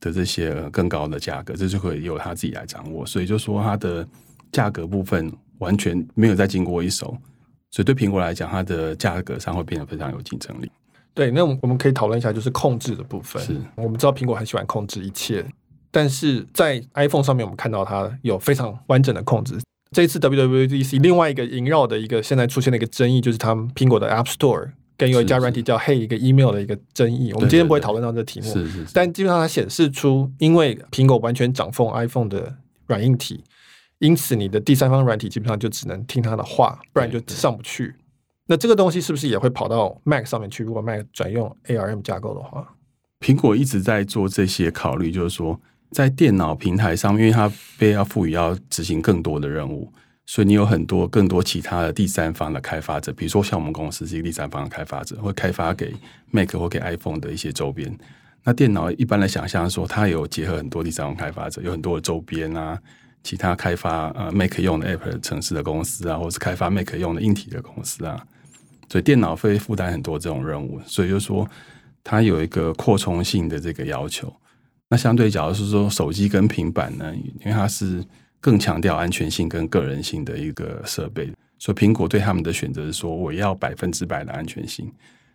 [0.00, 3.06] 的这些更高的价格，这就可以由它自己来掌握。
[3.06, 4.04] 所以就说它的
[4.50, 5.32] 价格部分。
[5.58, 7.18] 完全没有再经过一手，
[7.72, 10.70] 所以对苹果来讲，它的价格上会变得非常有竞争力。
[11.12, 13.42] 对，那我们可以讨论一下，就是控制的部分。
[13.42, 15.44] 是我们知道苹果很喜欢控制一切，
[15.90, 19.58] 但是在 iPhone 上面，我们看到它有非常完整的控制。
[19.90, 27.32] 这一次 WWDC 另外一个萦绕的一个现在出现的一个争议，就是他们苹果的 App Store 跟有一家软体叫 Hey 一个 email 的一个争议。
[27.32, 28.86] 我们今天不会讨论到这个题目，是是。
[28.92, 33.42] 但基本上它显示出，因为苹果完全掌控 iPhone 的软硬体。
[34.00, 37.96] 因此，你的第三方软体基本上就只能听他的话，不然就上不去。
[38.46, 40.62] 那这个东西是不是也会跑到 Mac 上面去？
[40.62, 42.74] 如果 Mac 转用 ARM 架构的话，
[43.20, 49.92] 苹果一直在做这些考虑，就是说，在电脑平台上，因为它被要赋予要执行更多的任务，
[50.26, 55.94] 所以你有很多更多其他的第三方的开发者，比如说像我们公司是一个第三方的开发者，会开发给
[56.30, 57.96] Mac 或给 iPhone 的一些周边。
[58.44, 62.78] 那电脑一般来想象说，它有结合很多第三方开发者，有很多的周边啊。
[63.24, 68.24] 其他开发呃 Mac 用的 App 城市的公司啊，或是开发 Mac 用的硬体的公司啊，
[68.88, 71.46] 所以电脑会负担很多这种任务，所以就说
[72.04, 74.32] 它有一个扩充性的这个要求。
[74.90, 78.04] 那相对，假如是说手机跟平板呢，因为它是
[78.40, 84.90] 更强调安全性跟个人性的一个设备，所以苹果对他们的选择是说，我要百分之百的安全性，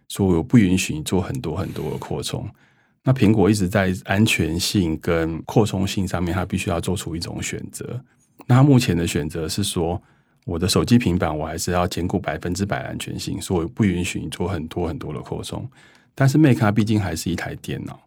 [0.07, 2.49] 所以我不允许你做很多很多的扩充。
[3.03, 8.01] 那苹果一直在安全性跟扩充性上面，它必须要做出一种选择。
[8.47, 10.01] 那它目前的选择是说，
[10.45, 15.69] 我的手机、平板我还是要兼顾百分之百安全性，所以我不允许你做很多很多的扩充。
[16.15, 17.99] 但是 Mac 它毕竟还是一台电脑，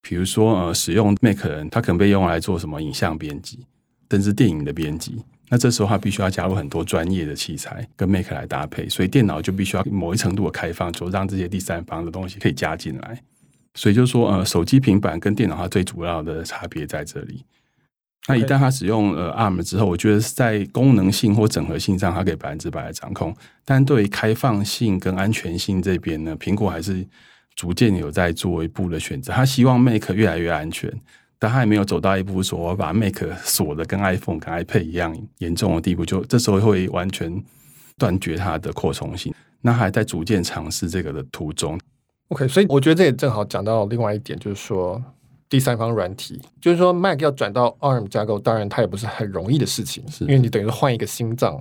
[0.00, 3.66] 比如说呃，使用 Mac 的人，它可能被用来做什么影像编辑，
[4.10, 5.22] 甚至电影的编辑。
[5.50, 13.22] 那这时候它必须要加入很多专业的器材跟 Mac 来搭配，所以电脑就必须要某一程度的开放，就让这些第三方的东西可以加进来。
[13.74, 17.44] 所以就是说，呃，手机、平板跟电脑它最主要的差别在这里。
[18.26, 23.34] 那一旦它使用呃 ARM 之后，我觉得在功能性或整合性上，它可以百分之百的掌控。
[23.64, 27.06] 但对于开放性跟安全性这边呢，苹果还是
[27.58, 29.32] 逐渐有在做一步的选择。
[29.32, 30.88] 他希望 Mac 越来越安全，
[31.40, 37.42] 但他也没有走到一步说我把 Mac 锁的跟 iPhone 跟 iPad 一样严重的地步，就这时候会完全
[37.98, 39.34] 断绝它的扩充性。
[39.60, 41.76] 那还在逐渐尝试这个的途中。
[42.28, 45.02] OK，所以我觉得这也正好讲到另外一点，就是说
[45.48, 51.60] 第三方软体，就是说 Mac 要转到 ARM 架构，当然它也不是很容易的事情，是因为你等于是换一个心脏，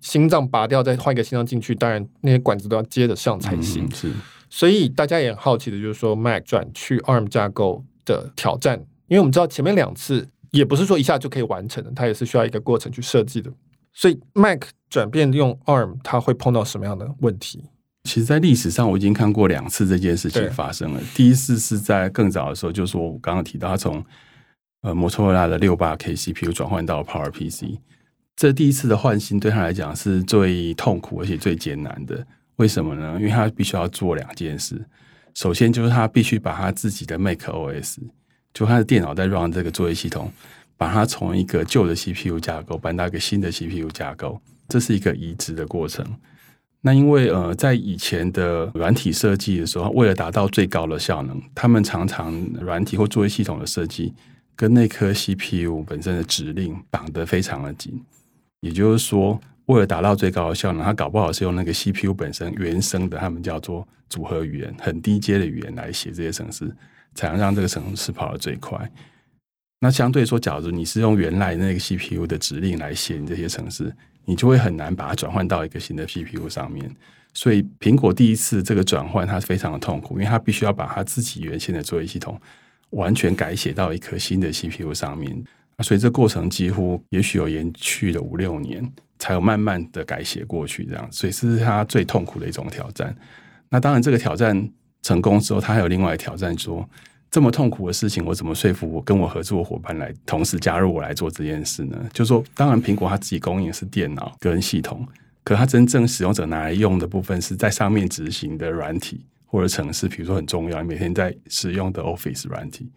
[0.00, 3.86] 心脏拔掉再换一个心脏进去，当然那些管子都要接得上才行。
[3.86, 4.12] 嗯、是，
[4.54, 13.50] 所以大家也很好奇的就是说 Mac 转去 ARM 架构的挑战，因为我们知道前面两次也不是说一下就可以完成的，它也是需要一个过程去设计的。
[13.94, 17.64] 所以 Mac 转变用 ARM，它会碰到什么样的问题？
[18.04, 21.00] 其实，在历史上我已经看过两次这件事情发生了。
[21.14, 24.04] 第一次是在更早的时候，就是我刚刚提到，他从
[24.82, 27.78] 呃摩托罗拉的六八 K CPU 转换到 Power PC，
[28.36, 32.26] 这第一次的换新对他来讲是最痛苦而且最艰难的。
[32.62, 33.16] 为什么呢？
[33.18, 34.80] 因为他必须要做两件事。
[35.34, 37.96] 首先就是他必须把他自己的 Mac OS，
[38.54, 40.30] 就他的电脑在 run 这个作业系统，
[40.76, 46.06] 把它从一个旧的 CPU 架构搬到一个新的 CPU 架构，这是一个移植的过程。
[46.82, 54.14] 那因为呃，在以前的软体设计的时候，为了达到最高的效能，他们常常软体或作业系统的设计
[54.54, 58.00] 跟那颗 CPU 本身的指令绑得非常的紧。
[58.60, 59.40] 也就是说，
[59.72, 66.74] 为了达到最高的效能，它搞不好是用那个 CPU 本身原生的，他们叫做组合语言，很低阶的语言来写这些程式，
[67.14, 68.90] 才能让这个程式跑得最快。
[69.80, 73.92] 那相对说，假如你是用原来那个 CPU 的指令来写你这些程式。
[74.24, 76.88] 你就会很难把它转换到一个新的 CPU 上面，
[77.34, 82.40] 所以苹果第一次这个转换它非常的痛苦，因为它必须要把它自己原先的作业系统
[82.90, 85.42] 完全改写到一颗新的 CPU 上面，
[85.80, 88.88] 所以这过程几乎也许有延续了五六年，
[89.22, 93.14] 才有慢慢的改写过去这样，所以这是他最痛苦的一种挑战。
[93.68, 94.68] 那当然，这个挑战
[95.02, 96.88] 成功之后，他还有另外一挑战说。
[97.34, 101.96] 这么痛苦的事情，我怎么说服我跟我合作伙伴来同时加入我来做这件事呢？
[102.12, 105.08] 就说，当然苹果它自己供应的是电脑跟系统，
[105.42, 112.92] 可它真正使用者拿来用的部分是在上面执行的软体或者程式，比如说很重要，每天在使用的 Office 软体，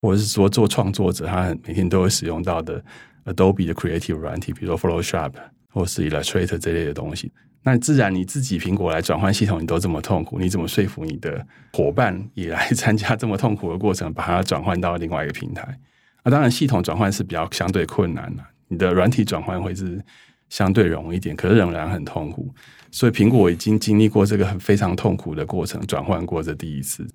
[0.00, 2.82] 或者是说做创作者他每天都会使用到的
[3.26, 5.32] Adobe 的 Creative 软体，比如说 Photoshop
[5.76, 7.30] 或是 Illustrator 这类的东西。
[7.62, 15.78] 那自然你自己苹果来转换系统，你都这么痛苦，你怎么说服你的伙伴也来参加这么痛苦的过程，把它转换到另外一个平台？
[16.24, 20.02] 那，当然系统转换是比较相对困难的，你的软体转换会是
[20.48, 22.54] 相对容易一点，可是仍然很痛苦。
[22.90, 27.06] 所以苹果已经经历过这个很非常痛苦的过程，转换过这第一次。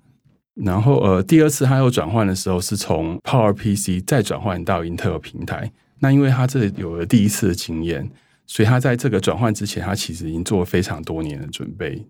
[0.54, 5.72] 然后呃，第二次它又转换的时候，是从 PowerPC 再转换到 Intel 平台。
[5.98, 8.10] 那因为它这有了第一次的经验。
[8.52, 12.06] 所以他在这个转换之前，他其实已经做了非常多年的准备。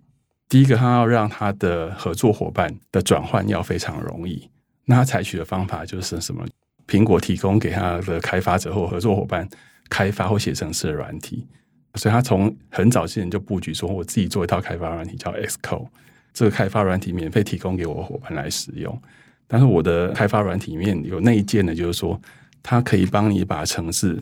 [0.49, 4.51] 第一个，他要让他的合作伙伴的转换要非常容易。
[4.87, 6.45] 那他采取的方法就是什么？
[6.89, 9.49] 苹果提供给他的开发者或合作伙伴
[9.89, 11.47] 开发或写程式的软体。
[11.95, 15.87] 所以他从很早之前就布局说，我自己做一套开发软体叫 Xcode，
[16.35, 19.01] 这个开发软体免费提供给我伙伴来使用。
[19.47, 22.21] 但是我的开发软体里面有内建的，就是说
[22.65, 24.21] 它可以帮你把程式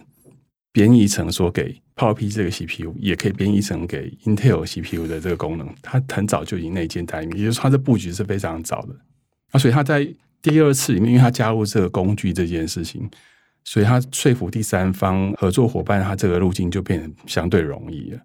[0.73, 8.95] 编译成说给 PowerPC 这个 CPU 也可以编译成给 Intel CPU 的这个功能，它很早就已经内建在里面，也就是说它的布局是非常早的。
[9.51, 10.07] 啊，所以他在
[10.41, 13.11] 第二次里面，因为他加入这个工具这件事情，
[13.65, 18.21] 所以他说服第三方合作伙伴，他这个路径就变得相对容易了。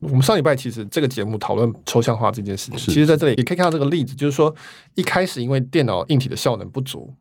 [0.00, 4.52] 我们上礼拜其实这个节目讨论抽象化这件事情，其实在这里也可以看到这个例子，就是说
[4.94, 7.14] 一开始因为电脑硬体的效能不足。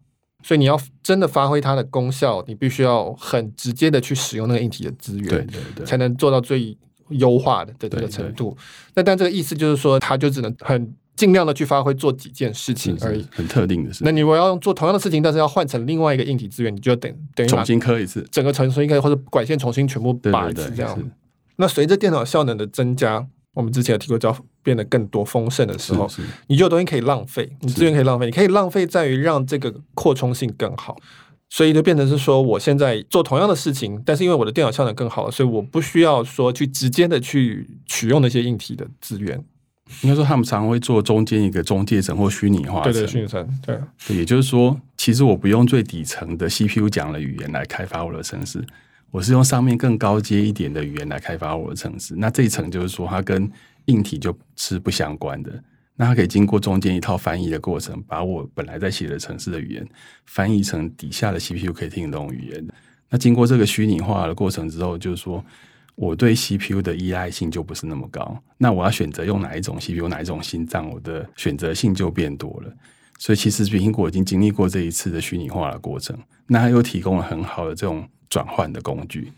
[0.44, 6.78] 所以你要真的发挥它的功效，你必须要很直接的去使用那个硬体的资源，对对对，才能做到最
[7.10, 8.56] 优化的的这个程度。
[8.96, 14.04] 那但这个意思就是说，它就只能很尽量的去发挥做几件事情而已，很特定的事。
[14.04, 21.12] 那你如果要用做同样的事情，但是要换成另外一个硬体资源，你就要等等于重新刻一次，整个重新刻或者管线重新全部拔一次这样。
[21.58, 23.28] 那随着电脑效能的增加。
[23.54, 26.10] 我们之前有提过，叫变得更多丰盛的时候，
[26.48, 30.98] 你就有东西可以浪费，你资源可以浪费，你可以浪费在于让这个扩充性更好，
[31.50, 39.44] 所以就变成是说，我现在做同样的事情，但是因为我的电脑效能更好了，所以我不需要说去直接的去取用那些硬体的资源。
[40.04, 43.78] 应该说，他们常常会做中间一个中介层或虚拟化层，对对，虚拟层，对。
[44.16, 48.64] 也就是说，其实我不用最底层的 CPU 讲的语言来开发我的城市。
[49.10, 53.52] 我是用上面更高阶一点的语言来开发我的城市，那这一层就是说它跟
[53.86, 55.64] 硬体就是不相关的，
[55.96, 59.88] 那它可以经过中间一套翻译的过程，把我本来在写的城市的语言
[60.26, 62.68] 翻译成底下的 CPU 可以听懂语言。
[63.10, 65.44] 那经过这个虚拟化的过程之后，就是说
[65.96, 68.42] 我对 CPU 的依赖性就不是那么高。
[68.58, 72.74] 那我要选择用哪一种 CPU，哪一种心脏，我的选择性就变多了。
[73.20, 76.18] 所以其实苹果已经经历过这一次的虚拟化的过程，
[76.48, 78.08] 那它又提供了很好的这种。
[78.32, 79.30] 转换的工具，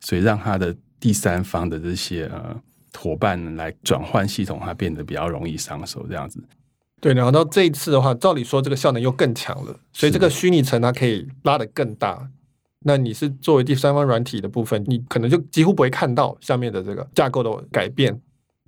[0.00, 2.60] 所以让它的第三方的这些呃
[2.98, 6.06] 伙伴来转换系统，它变得比较容易上手。
[6.08, 6.42] 这样子，
[7.00, 12.28] 对，然后到这一次的话，照理说这个效能又更强了，所以这个虚拟层它可以拉得更大。
[12.82, 18.18] 那你是作为第三方软体的部分，你可能就几乎不会看到下面的这个架构的改变，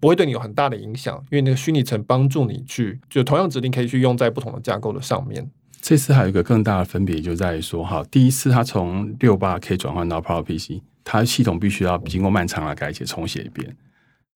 [0.00, 5.50] 不会对你有很大的影响，因为那个虚拟层帮助你去，就同样指令可以去用在不同的架构的上面。
[5.80, 13.74] 这次还有一个更大的分别就在于说，哈，第一次它从六八 K 转换到 PowerPC，它系统必须要经过漫长的改写重写一遍。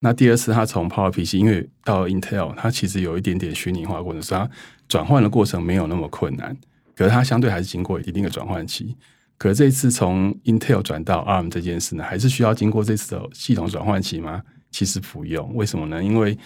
[0.00, 4.50] 那第二次它从 PowerPC，因为到 Intel，它其实有一点点虚拟化过程，所以它
[4.88, 6.56] 转换的过程没有那么困难，
[6.94, 8.96] 可是它相对还是经过一定的转换期。
[9.38, 14.42] 可是这一次从 Intel 转到 ARM 这件事呢，还是需要经过这次的系统转换期吗？
[14.70, 16.02] 其实不用，为什么呢？
[16.02, 16.38] 因为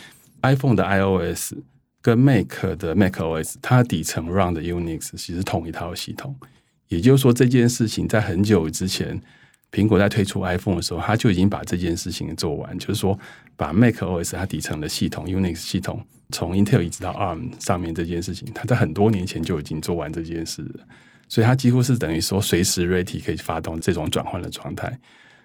[0.43, 1.55] iPhone 的 iOS
[2.01, 6.35] 跟 Mac 的 macOS，它底层 run 的 Unix 其实同一套系统。
[6.89, 9.21] 也就是说，这件事情在很久之前，
[9.73, 13.19] 苹果在推出 iPhone 的时候，它就已经把这件事情做完，就是说
[13.57, 20.87] 把 macOS 它底层的系统 Unix 系统从 Intel 移植到 ARM 上面这件事情，它在很多年前就已经做完这件事了。
[21.29, 24.99] 所以它几乎是等于说随时 ready 可以发动这种转换的状态。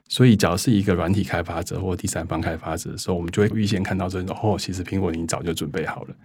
[0.07, 6.15] 所以，只要是一个软体开发者或第三方开发者的时候，我们就会预先看到这种哦，其实苹果已经早就准备好了。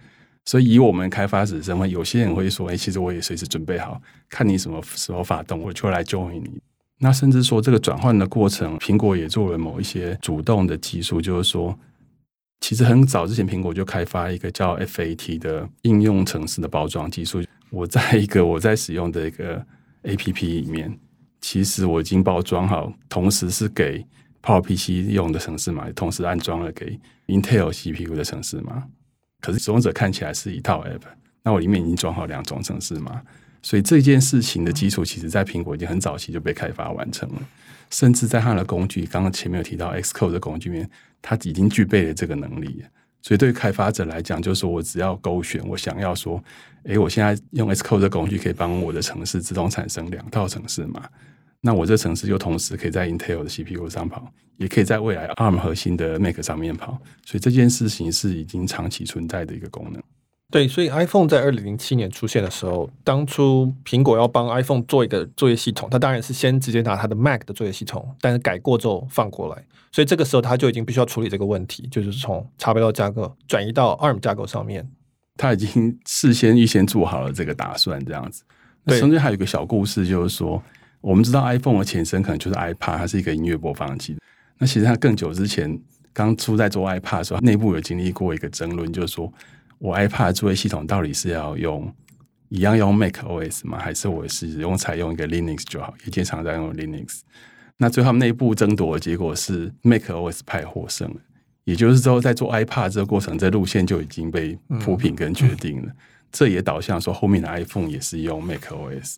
[0.45, 6.61] 所以，以我们开发者身份，有些人会说：“哎，其实我也随时准备好，看你什么时候发动，我就来 join 你。”
[7.03, 11.75] 那甚至说，这个转换的过程，苹果也做了某一些主动的技术，就是说，
[12.59, 17.41] 其实很早之前，苹果就开发一个叫 FAT 的应用程式的包装技术。
[17.71, 19.65] 我在一个 我在使用的一个
[20.03, 20.95] APP 里面，
[21.41, 24.05] 其实我已经包装好，同时是给
[24.43, 28.83] PowerPC 用的程式码，同时安装了给 Intel CPU 的程式码。
[29.39, 31.01] 可是使用者看起来是一套 App，
[31.41, 33.19] 那我里面已经装好两种程式码，
[33.61, 37.41] 所以这件事情的基础，其实在苹果已经很早期就被开发完成了，
[37.89, 40.89] 甚至在它的工具，刚刚前面有提到 Xcode 的工具里面，
[41.21, 42.83] 它已经具备了这个能力。
[43.21, 46.43] 所以对于开发者来讲，就是说我只要勾选，我想要说，
[46.85, 51.07] 诶，我现在用 Xcode 的工具可以帮我的城市自动产生两套城市嘛？
[51.61, 56.99] 那我这城市就同时可以在 Intel 的 CPU 上跑，也可以在未来 ARM 核心的 Mac 上面跑。
[57.23, 60.01] 所以这件事情是已经长期存在的一个功能。
[60.51, 74.85] 对，所以 iPhone 在二零零七年出现的时候，当初苹果要帮 iPhone 做一个作业系统，它当然是先直接拿它的 Mac 的作业系统，但是改过之后放过来，所以这个时候它就已经必须要处理这个问题，就是从 XPath 架构转移到 ARM 架构上面。
[75.37, 78.43] 它已经事先预先做好了这个打算，这样子。
[78.83, 80.61] 那中间还有一个小故事，就是说，
[80.99, 84.17] 我们知道 iPhone 的前身可能就是 iPad，它是一个音乐播放器。
[84.57, 85.79] 那其实它更久之前
[86.11, 89.31] 刚出在做 iPad 的时候，内部有经历过一个争论，就是说。
[89.81, 91.91] 我 iPad 作业系统到底是要用
[92.49, 93.79] 一样用 Mac OS 吗？
[93.79, 95.91] 还是我是用采用一个 Linux 就好？
[96.05, 97.21] 也经常在用 Linux。
[97.77, 101.15] 那最后内部争夺的结果是 Mac OS 派获胜了。
[101.63, 105.87] 也就是说，在做 iPad 这个过程，这路线就已经被铺平跟决定了。
[105.87, 105.97] 嗯嗯、
[106.31, 109.17] 这也导向说，后面的 iPhone 也是用 Mac OS。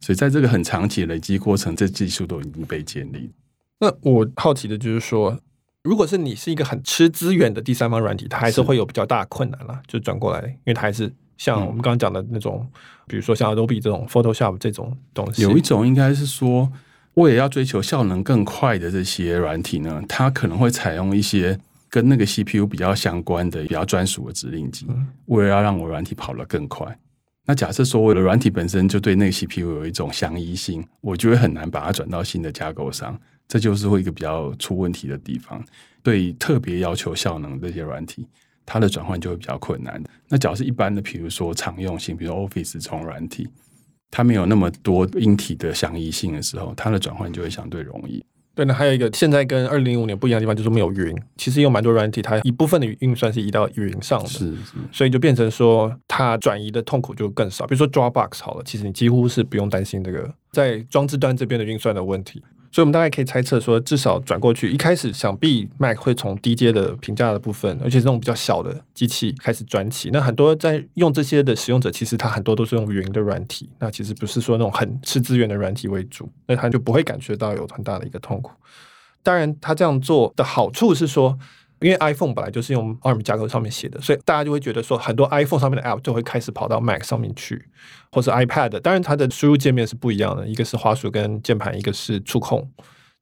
[0.00, 3.30] 所以在这个很长期累积过程，这技术都已经被建立。
[3.78, 5.38] 那我好奇的就是说。
[5.82, 15.40] 如果是你是一个很吃资源的第三方软体，它还是会有比较大的困难啦，就转过来，因为它还是像我们刚刚讲的那种，嗯、比如说像 Adobe 这种 Photoshop 这种东西。
[15.40, 16.70] 有一种应该是说，
[17.14, 26.94] 为了要追求效能更快的这些软体呢，它可能会采用一些跟那个 CPU 比较相关的、比较专属的指令集，嗯、为了要让我软体跑得更快。
[27.46, 33.18] 那假设说我的软体本身就对那个 CPU 有一种相依性，我就会很难把它转到新的架构上。
[33.50, 35.60] 这就是会一个比较出问题的地方，
[36.04, 38.24] 对特别要求效能的这些软体，
[38.64, 40.00] 它的转换就会比较困难。
[40.28, 43.48] 那假如是一般的，比如说常用性，比如 Office 这种软体，
[44.08, 48.24] 它没有那么多硬体的相依性的时候，它的转换就会相对容易。
[48.54, 51.16] 对，那还有一个现在跟二零零五年不一样的地方，就是没有云。
[51.36, 57.66] 其实有蛮多软体，它一部分的运算是移到云上的，是是，所以就变成说它转移的痛苦就更少。
[57.66, 62.40] 比如说 Dropbox 好了，其实你几乎是不用担心这个在装置端这边的运算的问题。
[62.72, 70.10] 所以，我们大概可以猜测说，至少转过去，一开始想必 Mac 会从低阶的平价的部分，而且是这种比较小的机器开始转起。
[70.12, 78.52] 那很多在用这些的使用者，其实他很多都是用云的软体，那其实不是说那种很 吃资源的软体为主，那他就不会感觉到有很大的一个痛苦。
[79.22, 81.38] 当然，他这样做的好处是说。
[81.80, 87.64] 因为 iPhone 本来就是用 ARM 架构上面写的，所以大家就会觉得说，很多 iPhone 上面的 App 就会开始跑到 Mac 上面去，
[88.12, 88.78] 或是 iPad。
[88.80, 92.70] 当然，它的输入界面是不一样的，一个是滑鼠跟键盘，一个是触控。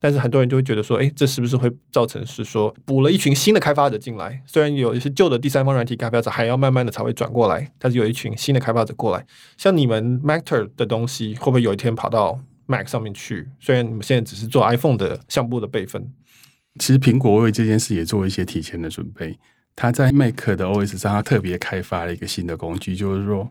[0.01, 4.41] 但是很多人就会觉得说，哎，这是不是会造成是说补了一群新的开发者进来？
[4.47, 9.25] 虽然有一些旧的第三方软体开发者还要慢慢的才会转过来，但是有一群新的开发者过来，
[9.57, 13.49] 像你们 Matter 的东西会不会有一天跑到 Mac 上面去？
[13.59, 16.13] 虽然你们现在只是做 iPhone 的项目的备份。
[16.79, 19.39] 其实苹果为这件事也做一些提前的准备，
[19.75, 23.51] 他在 Mac 的 OS 上，他特别开发了一个新的工具，就是说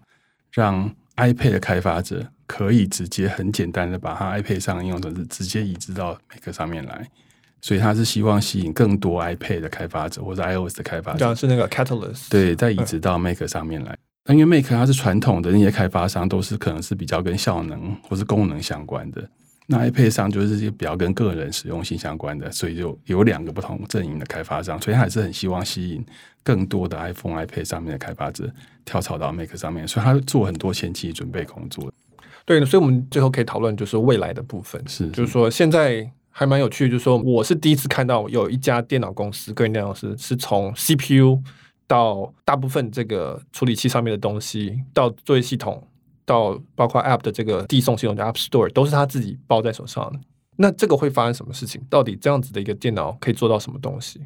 [0.51, 7.07] 让 iPad 的开发者可以直接很简单的把它 iPad 上的应用程式直接移植到 Mac 上面来。
[7.59, 13.97] 所以他是希望吸引更多 iPad 的开发者或者 iOS 的开发者，讲是那个 Catalyst，对，再移植到 Mac 上面来。
[14.25, 19.27] 那、嗯、因为 Mac 它是传统的那些开发商，都是可能是比较跟效能或是功能相关的。
[19.67, 24.81] 那 iPad 上就是比较跟个人使用性相关的，所以就有两个不同阵营的开发商。
[24.81, 26.03] 所以他还是很希望吸引
[26.43, 28.49] 更多的 iPhone、iPad 上面的开发者
[28.85, 31.91] 跳槽到 Mac 上面，所以他做很多前期准备工作。
[32.45, 36.09] 对，所以我们最后可以讨论就是未来的部分，是就是说现在。
[36.29, 41.41] 还蛮有趣，就是说，我是第一次看到有一家电脑公司，个人电脑公司是从 CPU
[41.87, 45.86] 到大部分这个处理器上面的东西，到作业系统，
[46.27, 50.19] 到包括 App 的这个递送系统的 App Store，都是他自己包在手上的。
[50.57, 51.81] 那这个会发生什么事情？
[51.89, 54.21] 到底这样子的一个电脑可以做到什么东西？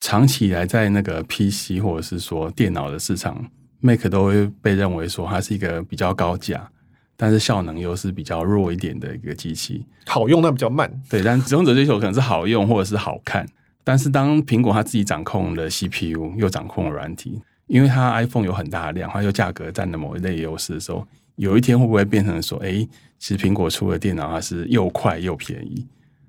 [0.00, 6.70] 长期以来，在那个 PC 或者是说电脑的市场，Mac 都会被认为说它是一个比较高价。
[7.16, 10.90] 但是效能又是比较弱一点的一个机器，好用但比较慢。
[11.08, 13.46] 对，但使用者追求可能是好用或者是好看。
[13.84, 21.06] 但是当苹果它自己掌控了 CPU，又掌控了软体，因为它 iPhone 有很大的量，它又价格占了某一类优势的时候，
[21.36, 22.86] 有一天会不会变成说，哎，
[23.18, 25.86] 其实苹果出的电脑它是又快又便宜？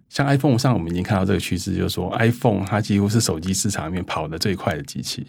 [0.10, 5.28] 像 iPhone 上，我们已经看到这个趋势，就是说 iPhone 它几乎是手机市场里面跑得最快的机器。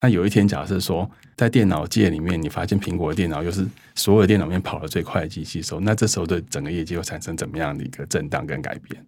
[0.00, 9.04] 那有一天，假设说在电脑界里面，你发现苹果的电脑又是所有电脑里面跑得最快的机器的时候，那这时候对整个业界又产生怎么样的一个震荡跟改变？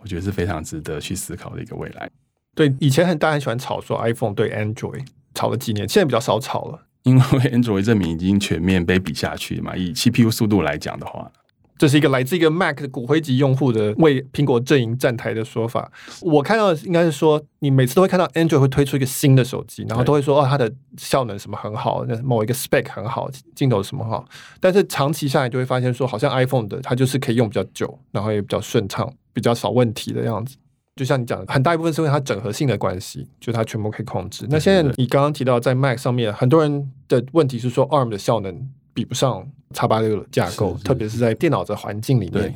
[0.00, 2.08] 我觉得是非常值得去思考的一个未来。
[2.54, 5.04] 对，以前很大家很喜欢炒说 iPhone 对 Android
[5.34, 9.76] 炒了几年，现在比较少炒了，因为 Android 证明已经全面被比下去嘛。
[9.76, 11.30] 以 CPU 速度来讲的话。
[11.78, 15.88] 这是一个来自一个 Mac 的骨灰级用户的为苹果阵营站台的说法。
[16.22, 24.24] 我看到的应该是说，你每次都会看到 Android 会推出一个新的手机，然后都会说哦，它的效能什么很好，那某一个 spec 很好，镜头什么好。
[24.58, 30.56] 但是长期下来就会发现说，好像 iPhone 的它就是可以用比较久，然后也比较顺畅，比较少问题的样子。
[30.98, 34.46] 就像你讲的，很大一部分是因为它整合性的关系，就它全部可以控制。
[34.50, 39.48] 那现在你刚刚提到在 Mac 上面，很多人的问题是说 ARM 的效能比不上。
[39.74, 42.32] 叉八六的架构，特别是在电脑的环境里面。
[42.32, 42.54] 对，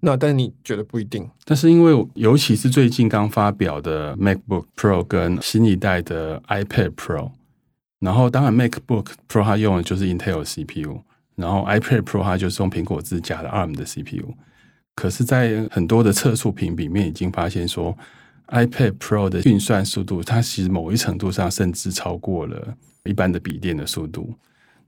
[0.00, 1.24] 那但是你觉得不一定？
[1.44, 7.30] 但是因为尤其是最近刚发表的 MacBook Pro 跟新一代的 iPad Pro，
[8.00, 11.00] 然后当然 MacBook Pro 它用的就是 Intel CPU，
[11.36, 14.34] 然后 iPad Pro 它就是用苹果自家的 ARM 的 CPU。
[14.98, 17.96] 可是，在很多的测速评比面已经发现说
[18.48, 22.74] ，iPad Pro 的运算速度，它其实某一程度上甚至超过了
[23.04, 24.34] 一般的笔电的速度。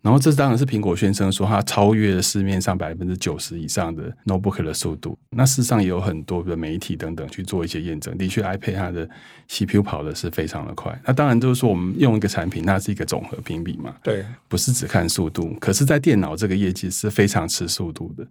[0.03, 5.17] 然后这当然是苹果宣称说它超越了市面上百分之九十以上的 notebook 的速度。
[5.31, 9.09] 那事实上也有很多的媒体等等去做一些验证，的确 iPad 它的
[9.47, 11.01] CPU 跑的是非常的快。
[11.07, 15.57] 那当然就是说我们用一个产品，那是一个总和评比嘛，对，不是只看速度。
[15.61, 18.27] 可是，在电脑这个业界是非常吃速度的，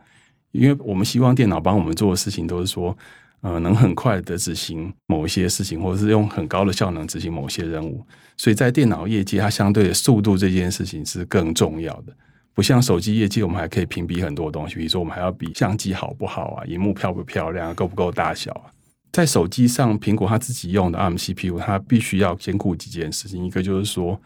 [0.51, 2.97] 因为我们希望电脑帮我们做的事情都是说。
[3.41, 12.13] 呃，能很快的执行某一些事情，或者是用很高的效能执行某些任务，所以在电脑业界，它相对的速度这件事情是更重要的。
[12.53, 18.67] 不像手机业界，我们还可以评比很多东西，比如说我们还要比相机好不好啊，荧幕漂不漂亮，够不够大小啊。
[19.13, 24.19] 在手机上，苹果它自己用的 ARM CPU，它必须要兼顾几件事情，一个就是说。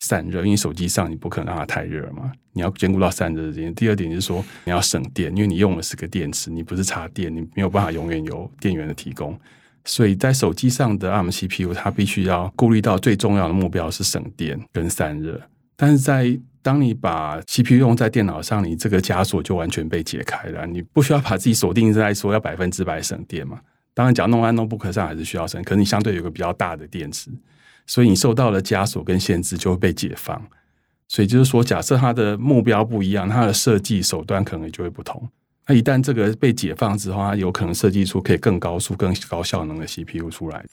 [0.00, 3.74] 散热，因为手机上你不可能让它太热嘛，你要兼顾到散热这点。
[3.74, 9.38] 第二点就是说，你要省电，因为你用的是个电池，你不是插电，你没有办法永远有电源的提供。
[9.86, 15.40] 所以在手机上的 ARM CPU，它必须要顾虑到最重要的目标是省电跟散热。
[15.76, 23.60] 但是在当你把 CPU 用在电脑上，你这个枷锁就完全被解开了，你不需要把自己锁定在说要百分之百省电嘛。
[23.92, 27.30] 当然，只要弄在 notebook 上还是需要省，可是你相对有个比较大的电池。
[27.86, 30.40] 所以你受到了枷锁跟限制，就会被解放。
[31.06, 35.28] 所以就是说，假设它的目标不一样，它的设计手段可能就会不同。
[35.66, 40.64] 那一旦这个被解放之后，它有可能设计出可以更高速、更高效能的 CPU 出来。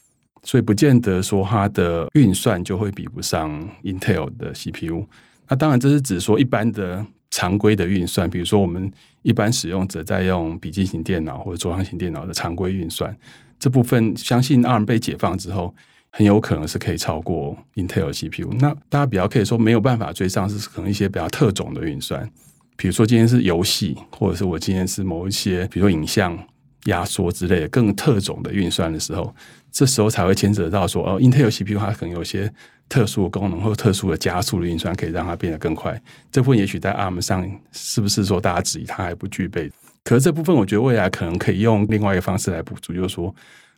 [0.43, 5.05] 所以不见得说它的运算就会比不上 Intel 的 CPU。
[5.49, 8.91] 那当然，这是指说一般的常规的运算，比如说我们
[9.22, 13.16] 一般使用者在用笔记型电脑或者桌上型电脑的常规运算
[13.59, 15.76] 这部分，相信 ARM 被解放之后。
[16.12, 18.53] 很有可能是可以超过 Intel CPU。
[18.59, 22.30] 那大家比较可以说没有办法追上，是可能一些比较特种的运算，
[22.76, 26.38] 比如说今天是游戏，或者是我今天是某一些，比如说影像
[26.86, 29.34] 压缩之类的更特种的运算的时候，
[29.72, 32.51] 这时候才会牵扯到说，哦，Intel CPU 它可能有些
[32.89, 35.97] 特殊的功能或特殊的加速的运算，可以让它变得更快。
[36.30, 39.72] 这部分也许在 ARM 上是不是说大家质疑它还不具备？
[40.03, 43.34] 可是这部分我觉得未来可能可以用另外一个方式来补足，就是说。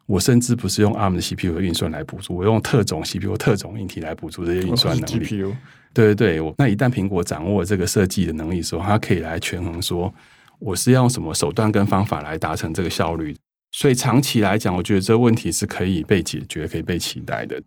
[0.06, 5.26] 我甚至不是用 ARM 的 CPU 的运算来补助，我用特种 CPU、特种硬体来补助这些运算能力。
[5.26, 5.56] GPU，
[5.94, 10.14] 对对对，那一旦苹果掌握这个设计的能力的时候，它可以来权衡说，
[10.60, 13.36] 我是要用什么手段跟方法来达成这个效率。
[13.72, 17.62] 所以长期来讲，我觉得这个问题是可以被解决、可以被期待的。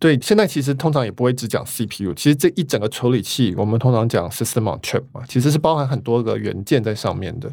[0.00, 7.52] 对，现在其实通常也不会只讲 CPU，其实这一整个处理器，我们通常讲 System on Chip 嘛，其实是包含很多个元件在上面的。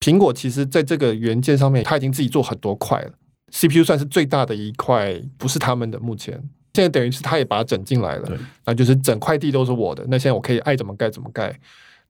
[0.00, 3.12] 苹果其实在这个元件上面，它已经自己做很多块了
[3.56, 5.98] ，CPU 算是最大的一块，不是他们的。
[5.98, 6.34] 目前
[6.74, 10.04] 现在等于是他也把它整进来了，那就是整块地都是我的。
[10.08, 11.58] 那现在我可以爱怎么盖怎么盖。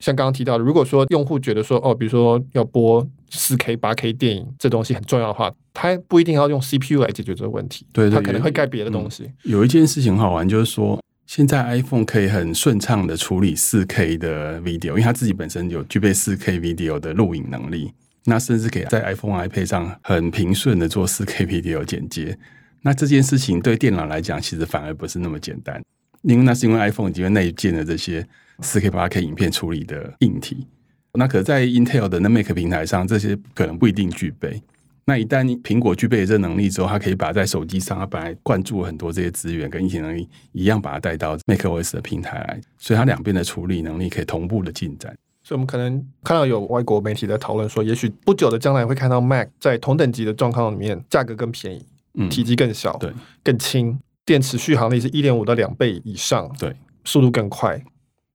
[0.01, 9.23] 像刚刚提到的，如果说用户觉得说哦，比如说要播四 K、八 K 电影，这东西很重要的话，他不一定要用 CPU 来解决这个问题，对，对，他可能会盖别的东西。
[9.25, 17.93] 嗯，有一件事情很好玩，就是说现在 iPhone 可以很顺畅的处理四 K 的 video，因为它自己本身有具备四 K video 的录影能力，
[18.27, 22.39] 那甚至可以在 iPhone iPad 上很平顺的做四 K video 剪接。
[22.83, 25.83] 那这件事情对电脑来讲，其实反而不是那么简单，
[26.23, 28.27] 因为那是因为 iPhone 已经内建了这些。
[28.61, 30.67] 四 K 八 K 影片处理的硬体，
[31.13, 34.63] 那可在 Intel 的那 Mac 平台上，这些可能不一定具备。
[35.05, 45.15] 那一旦苹果具备这能力之后，它可以把在手机上，它本来灌注很多这些资源跟硬体能力一样，把它带到 macOS 的平台来，所以它两边的处理能力可以同步的进展。
[45.47, 53.13] 所以，我们可能看到有外国媒体在讨论说，也许不久的将来会看到 Mac 在同等级的状况里面，价格更便宜，嗯，体积更小，对，
[53.45, 56.75] 更轻，电池续航力是一点五到两倍以上，对，
[57.05, 57.81] 速度更快。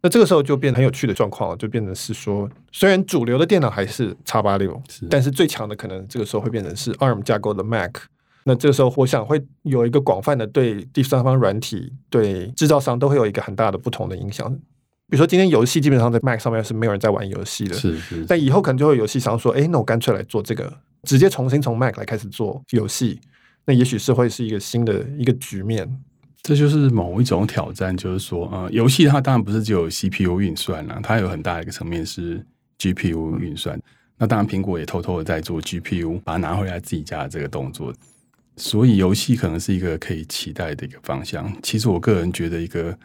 [0.01, 7.97] 那这个时候就变很有趣的状况了，就变成是说，虽然主流的电脑还是叉八六，但是最强的可能这个时候会变成是 ARM 架构的 Mac。
[8.45, 14.57] 那这个时候，我想会有一个广泛的对第三方软体、对制造商都会有一个很大的不同的影响。
[15.11, 18.25] 比如说，今天游戏基本上在 Mac 上面是没有人在玩游戏的，是是。
[18.25, 23.19] 但以后可能就会有游戏商说，哎，那我干脆来做这个，直接重新从 Mac 来开始做游戏，
[23.65, 25.99] 那也许是会是一个新的一个局面。
[26.43, 32.41] 这就是某一种挑战，就是说，呃，游戏它当然不是只有 CPU 运算啦，它有很大的一个层面是
[32.79, 33.77] GPU 运算。
[34.17, 37.93] 那当然，苹果也偷偷的在做 GPU，把它拿回来自己家的这个动作。
[38.55, 41.51] 所以，游戏可能是一个可以期待的一个方向。
[41.61, 42.95] 其实，我个人觉得一个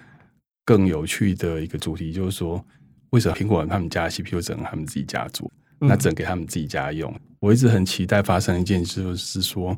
[0.66, 2.62] 更有趣的一个主题，就是说，
[3.10, 7.10] 为什么苹果他们家的 CPU 只能他们自己家做，那只能给他们自己家用？
[7.40, 9.74] 我一直很期待发生一件事，就是说。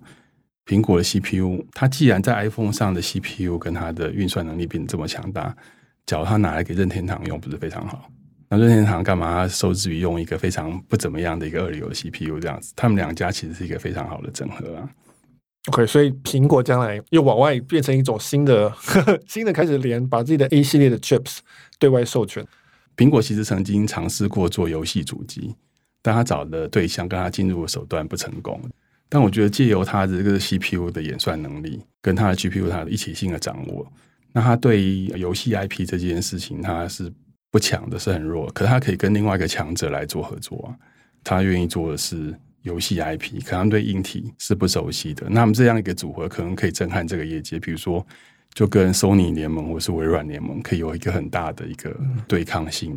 [0.67, 5.57] 苹果的 CPU，它既然在 iPhone 上的 CPU 跟它的运算能力变得这么强大，
[6.05, 8.11] 假如它拿来给任天堂用，不是非常好？
[8.51, 12.75] 那任天堂干嘛受制于用一个非常不怎么样的一个二流的 CPU 这样子？
[12.77, 14.91] 他们两家其实是一个非常好的整合啊。
[15.67, 21.39] OK，所以苹果将来又往外变成一种新的、呵 呵新的开始连，把自己的 A 系列的 Chips
[21.79, 22.47] 对外授权。
[22.97, 25.55] 苹果其实曾经尝试过做游戏主机，
[26.01, 28.61] 但他找的对象跟他进入的手段不成功。
[29.11, 33.91] 但我觉得借由他的这个 CPU 的演算能力，跟他的 GPU 它的一起性的掌握，
[34.33, 37.13] 那他对于游戏 IP 这件事情，他是
[37.51, 38.51] 不强的，是很弱。
[38.53, 40.77] 可是它可以跟另外一个强者来做合作啊。
[41.25, 42.35] 他愿意做的是
[42.69, 45.27] 游戏 IP，可能对硬体是不熟悉的。
[45.31, 47.59] 那么这样一个组合，可能可以震撼这个业界。
[47.59, 48.07] 比如说，
[48.53, 51.97] 就跟 Sony 联盟或是微软联盟，可以有一个很大的一个
[52.27, 52.95] 对抗性。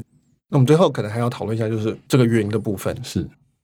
[0.50, 3.20] 那我们最后可能还要讨论一下，就是这个云的部分是。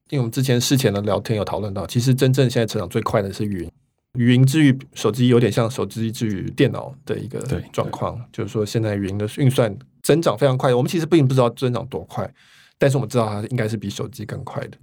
[0.09, 3.69] 因为我们之前事前的聊天有讨论到，其实真正现在成长最快的是云，
[4.13, 7.39] 云之于手机有点像手机之于电脑的一个
[7.73, 10.73] 状况，就是说现在云的运算增长非常快。
[10.73, 12.33] 我们其实并不知道增长多快，
[12.77, 14.77] 但是我们知道它应该是比手机更快的。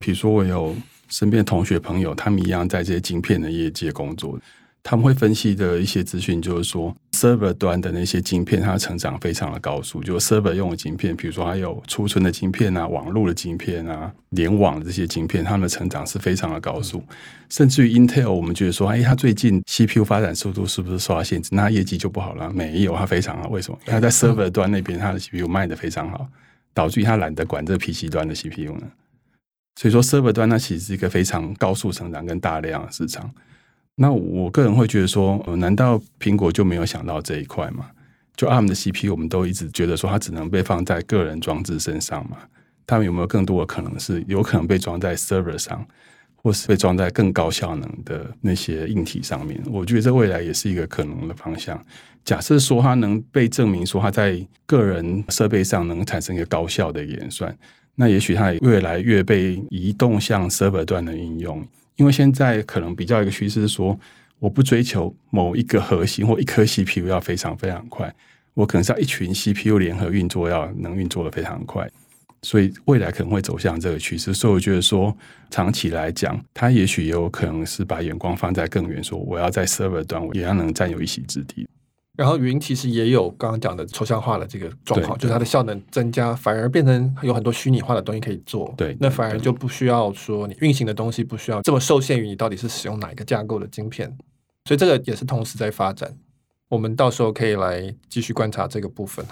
[0.00, 0.74] 比如说我有
[1.10, 4.38] 身边的同学朋友，他们一样在这些晶片的业界工作。
[4.82, 10.02] 他们会分析的一些资讯，就是说，server 端的那些晶片，它的成长非常的高速。
[10.02, 17.04] 就是 server 用的晶片，比如说还有储存的晶片啊、网络的晶片啊、联网的这些晶片，它们的成长是非常的高速。
[17.50, 21.50] 甚至于 Intel，我们觉得说，哎，它最近 CPU 发展速度是不是受到限制？
[21.52, 22.50] 那业绩就不好了？
[22.50, 23.50] 没有，它非常好。
[23.50, 23.78] 为什么？
[23.84, 26.26] 它在 server 端那边，它的 CPU 卖的非常好，
[26.72, 28.86] 导致于它懒得管这 PC 端的 CPU 呢。
[29.80, 33.30] 所以说，server 端它其实是一个非常高速成长跟大量的市场。
[33.94, 37.86] 那我个人会觉得说，呃，难道苹果就没有想到这一块吗？
[38.36, 42.36] 就 ARM 的 CPU，我们都一直觉得说它只能被放在个人装置身上嘛。
[42.86, 45.82] 他们有没有更多的可能是有可能被装在 server 上，
[46.34, 49.58] 或是被装在更高效能的那些硬体上面？
[49.64, 51.82] 我觉得这未来也是一个可能的方向。
[52.22, 57.56] 假设说它能被证明说它在个人设备上能产生一个高效的演算，
[58.00, 61.62] 那也许它也越来越被移动向 server 端的应用。
[61.96, 64.00] 因为现在可能比较一个趋势是说，
[64.38, 68.10] 我不追求某一个核心或一颗 CPU 要非常非常快，
[68.54, 71.86] 我可能是要一群 CPU 联合运作，要能运作的非常快。
[72.40, 74.32] 所以未来可能会走向这个趋势。
[74.32, 75.14] 所以我觉得说，
[75.50, 81.68] 长期来讲，它也许也有可能是把眼光放在更远，说我要在 server 端，我也要能占有一席之地。
[82.16, 88.74] 然后云其实也有刚刚讲的抽象化的这个状况，就是它的效能增加，反而变成有很多虚拟化的东西可以做。
[88.76, 94.08] 对，那反而就不需要说你运行的东西不需要这么受限于你到底是使用哪一个架构的晶片，
[94.66, 96.14] 所以这个也是同时在发展。
[96.68, 99.24] 我们到时候可以来继续观察这个部分。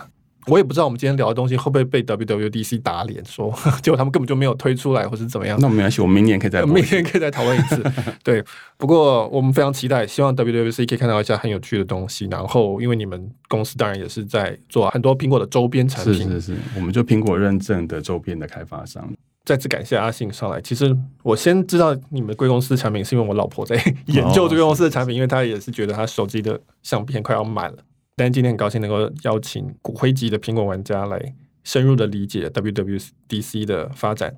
[0.47, 5.59] 我也不知道我们今天聊的东西会不会被 WWDC 打脸，说 结果他们根本就没有推出来，或是怎么样？
[5.61, 7.85] 那没关系，我们明年可以再明年可以再讨论一次。
[8.25, 8.43] 对，
[8.79, 12.27] 不过我们非常期待，希望 WWDC 可以看到一下很有趣的东西。
[12.31, 19.07] 然后，因为你们公司当然也是在做很多苹果的周边产品，是是是，我们就苹果认证的周边的开发商。
[19.45, 20.61] 再次感谢阿信上来。
[20.61, 23.77] 其实我先知道你们贵公司的产品，是因为我老婆在
[24.07, 27.79] 研究这个公司的产品，因为她也是觉得她手机的相片快要满了。
[28.19, 34.37] 但今天很高兴能够邀请骨灰级的苹果玩家来深入的理解 WWDC 的发展。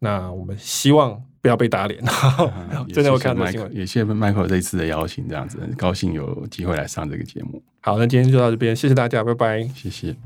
[0.00, 2.02] 那我们希望不要被打脸。
[2.92, 7.62] 真的，我看到新闻，也谢谢 Michael 这一次的邀请，这样子很高兴有机会来上这个节目。
[7.80, 10.16] 好，那今天就到这边，谢谢大家，拜拜，谢谢。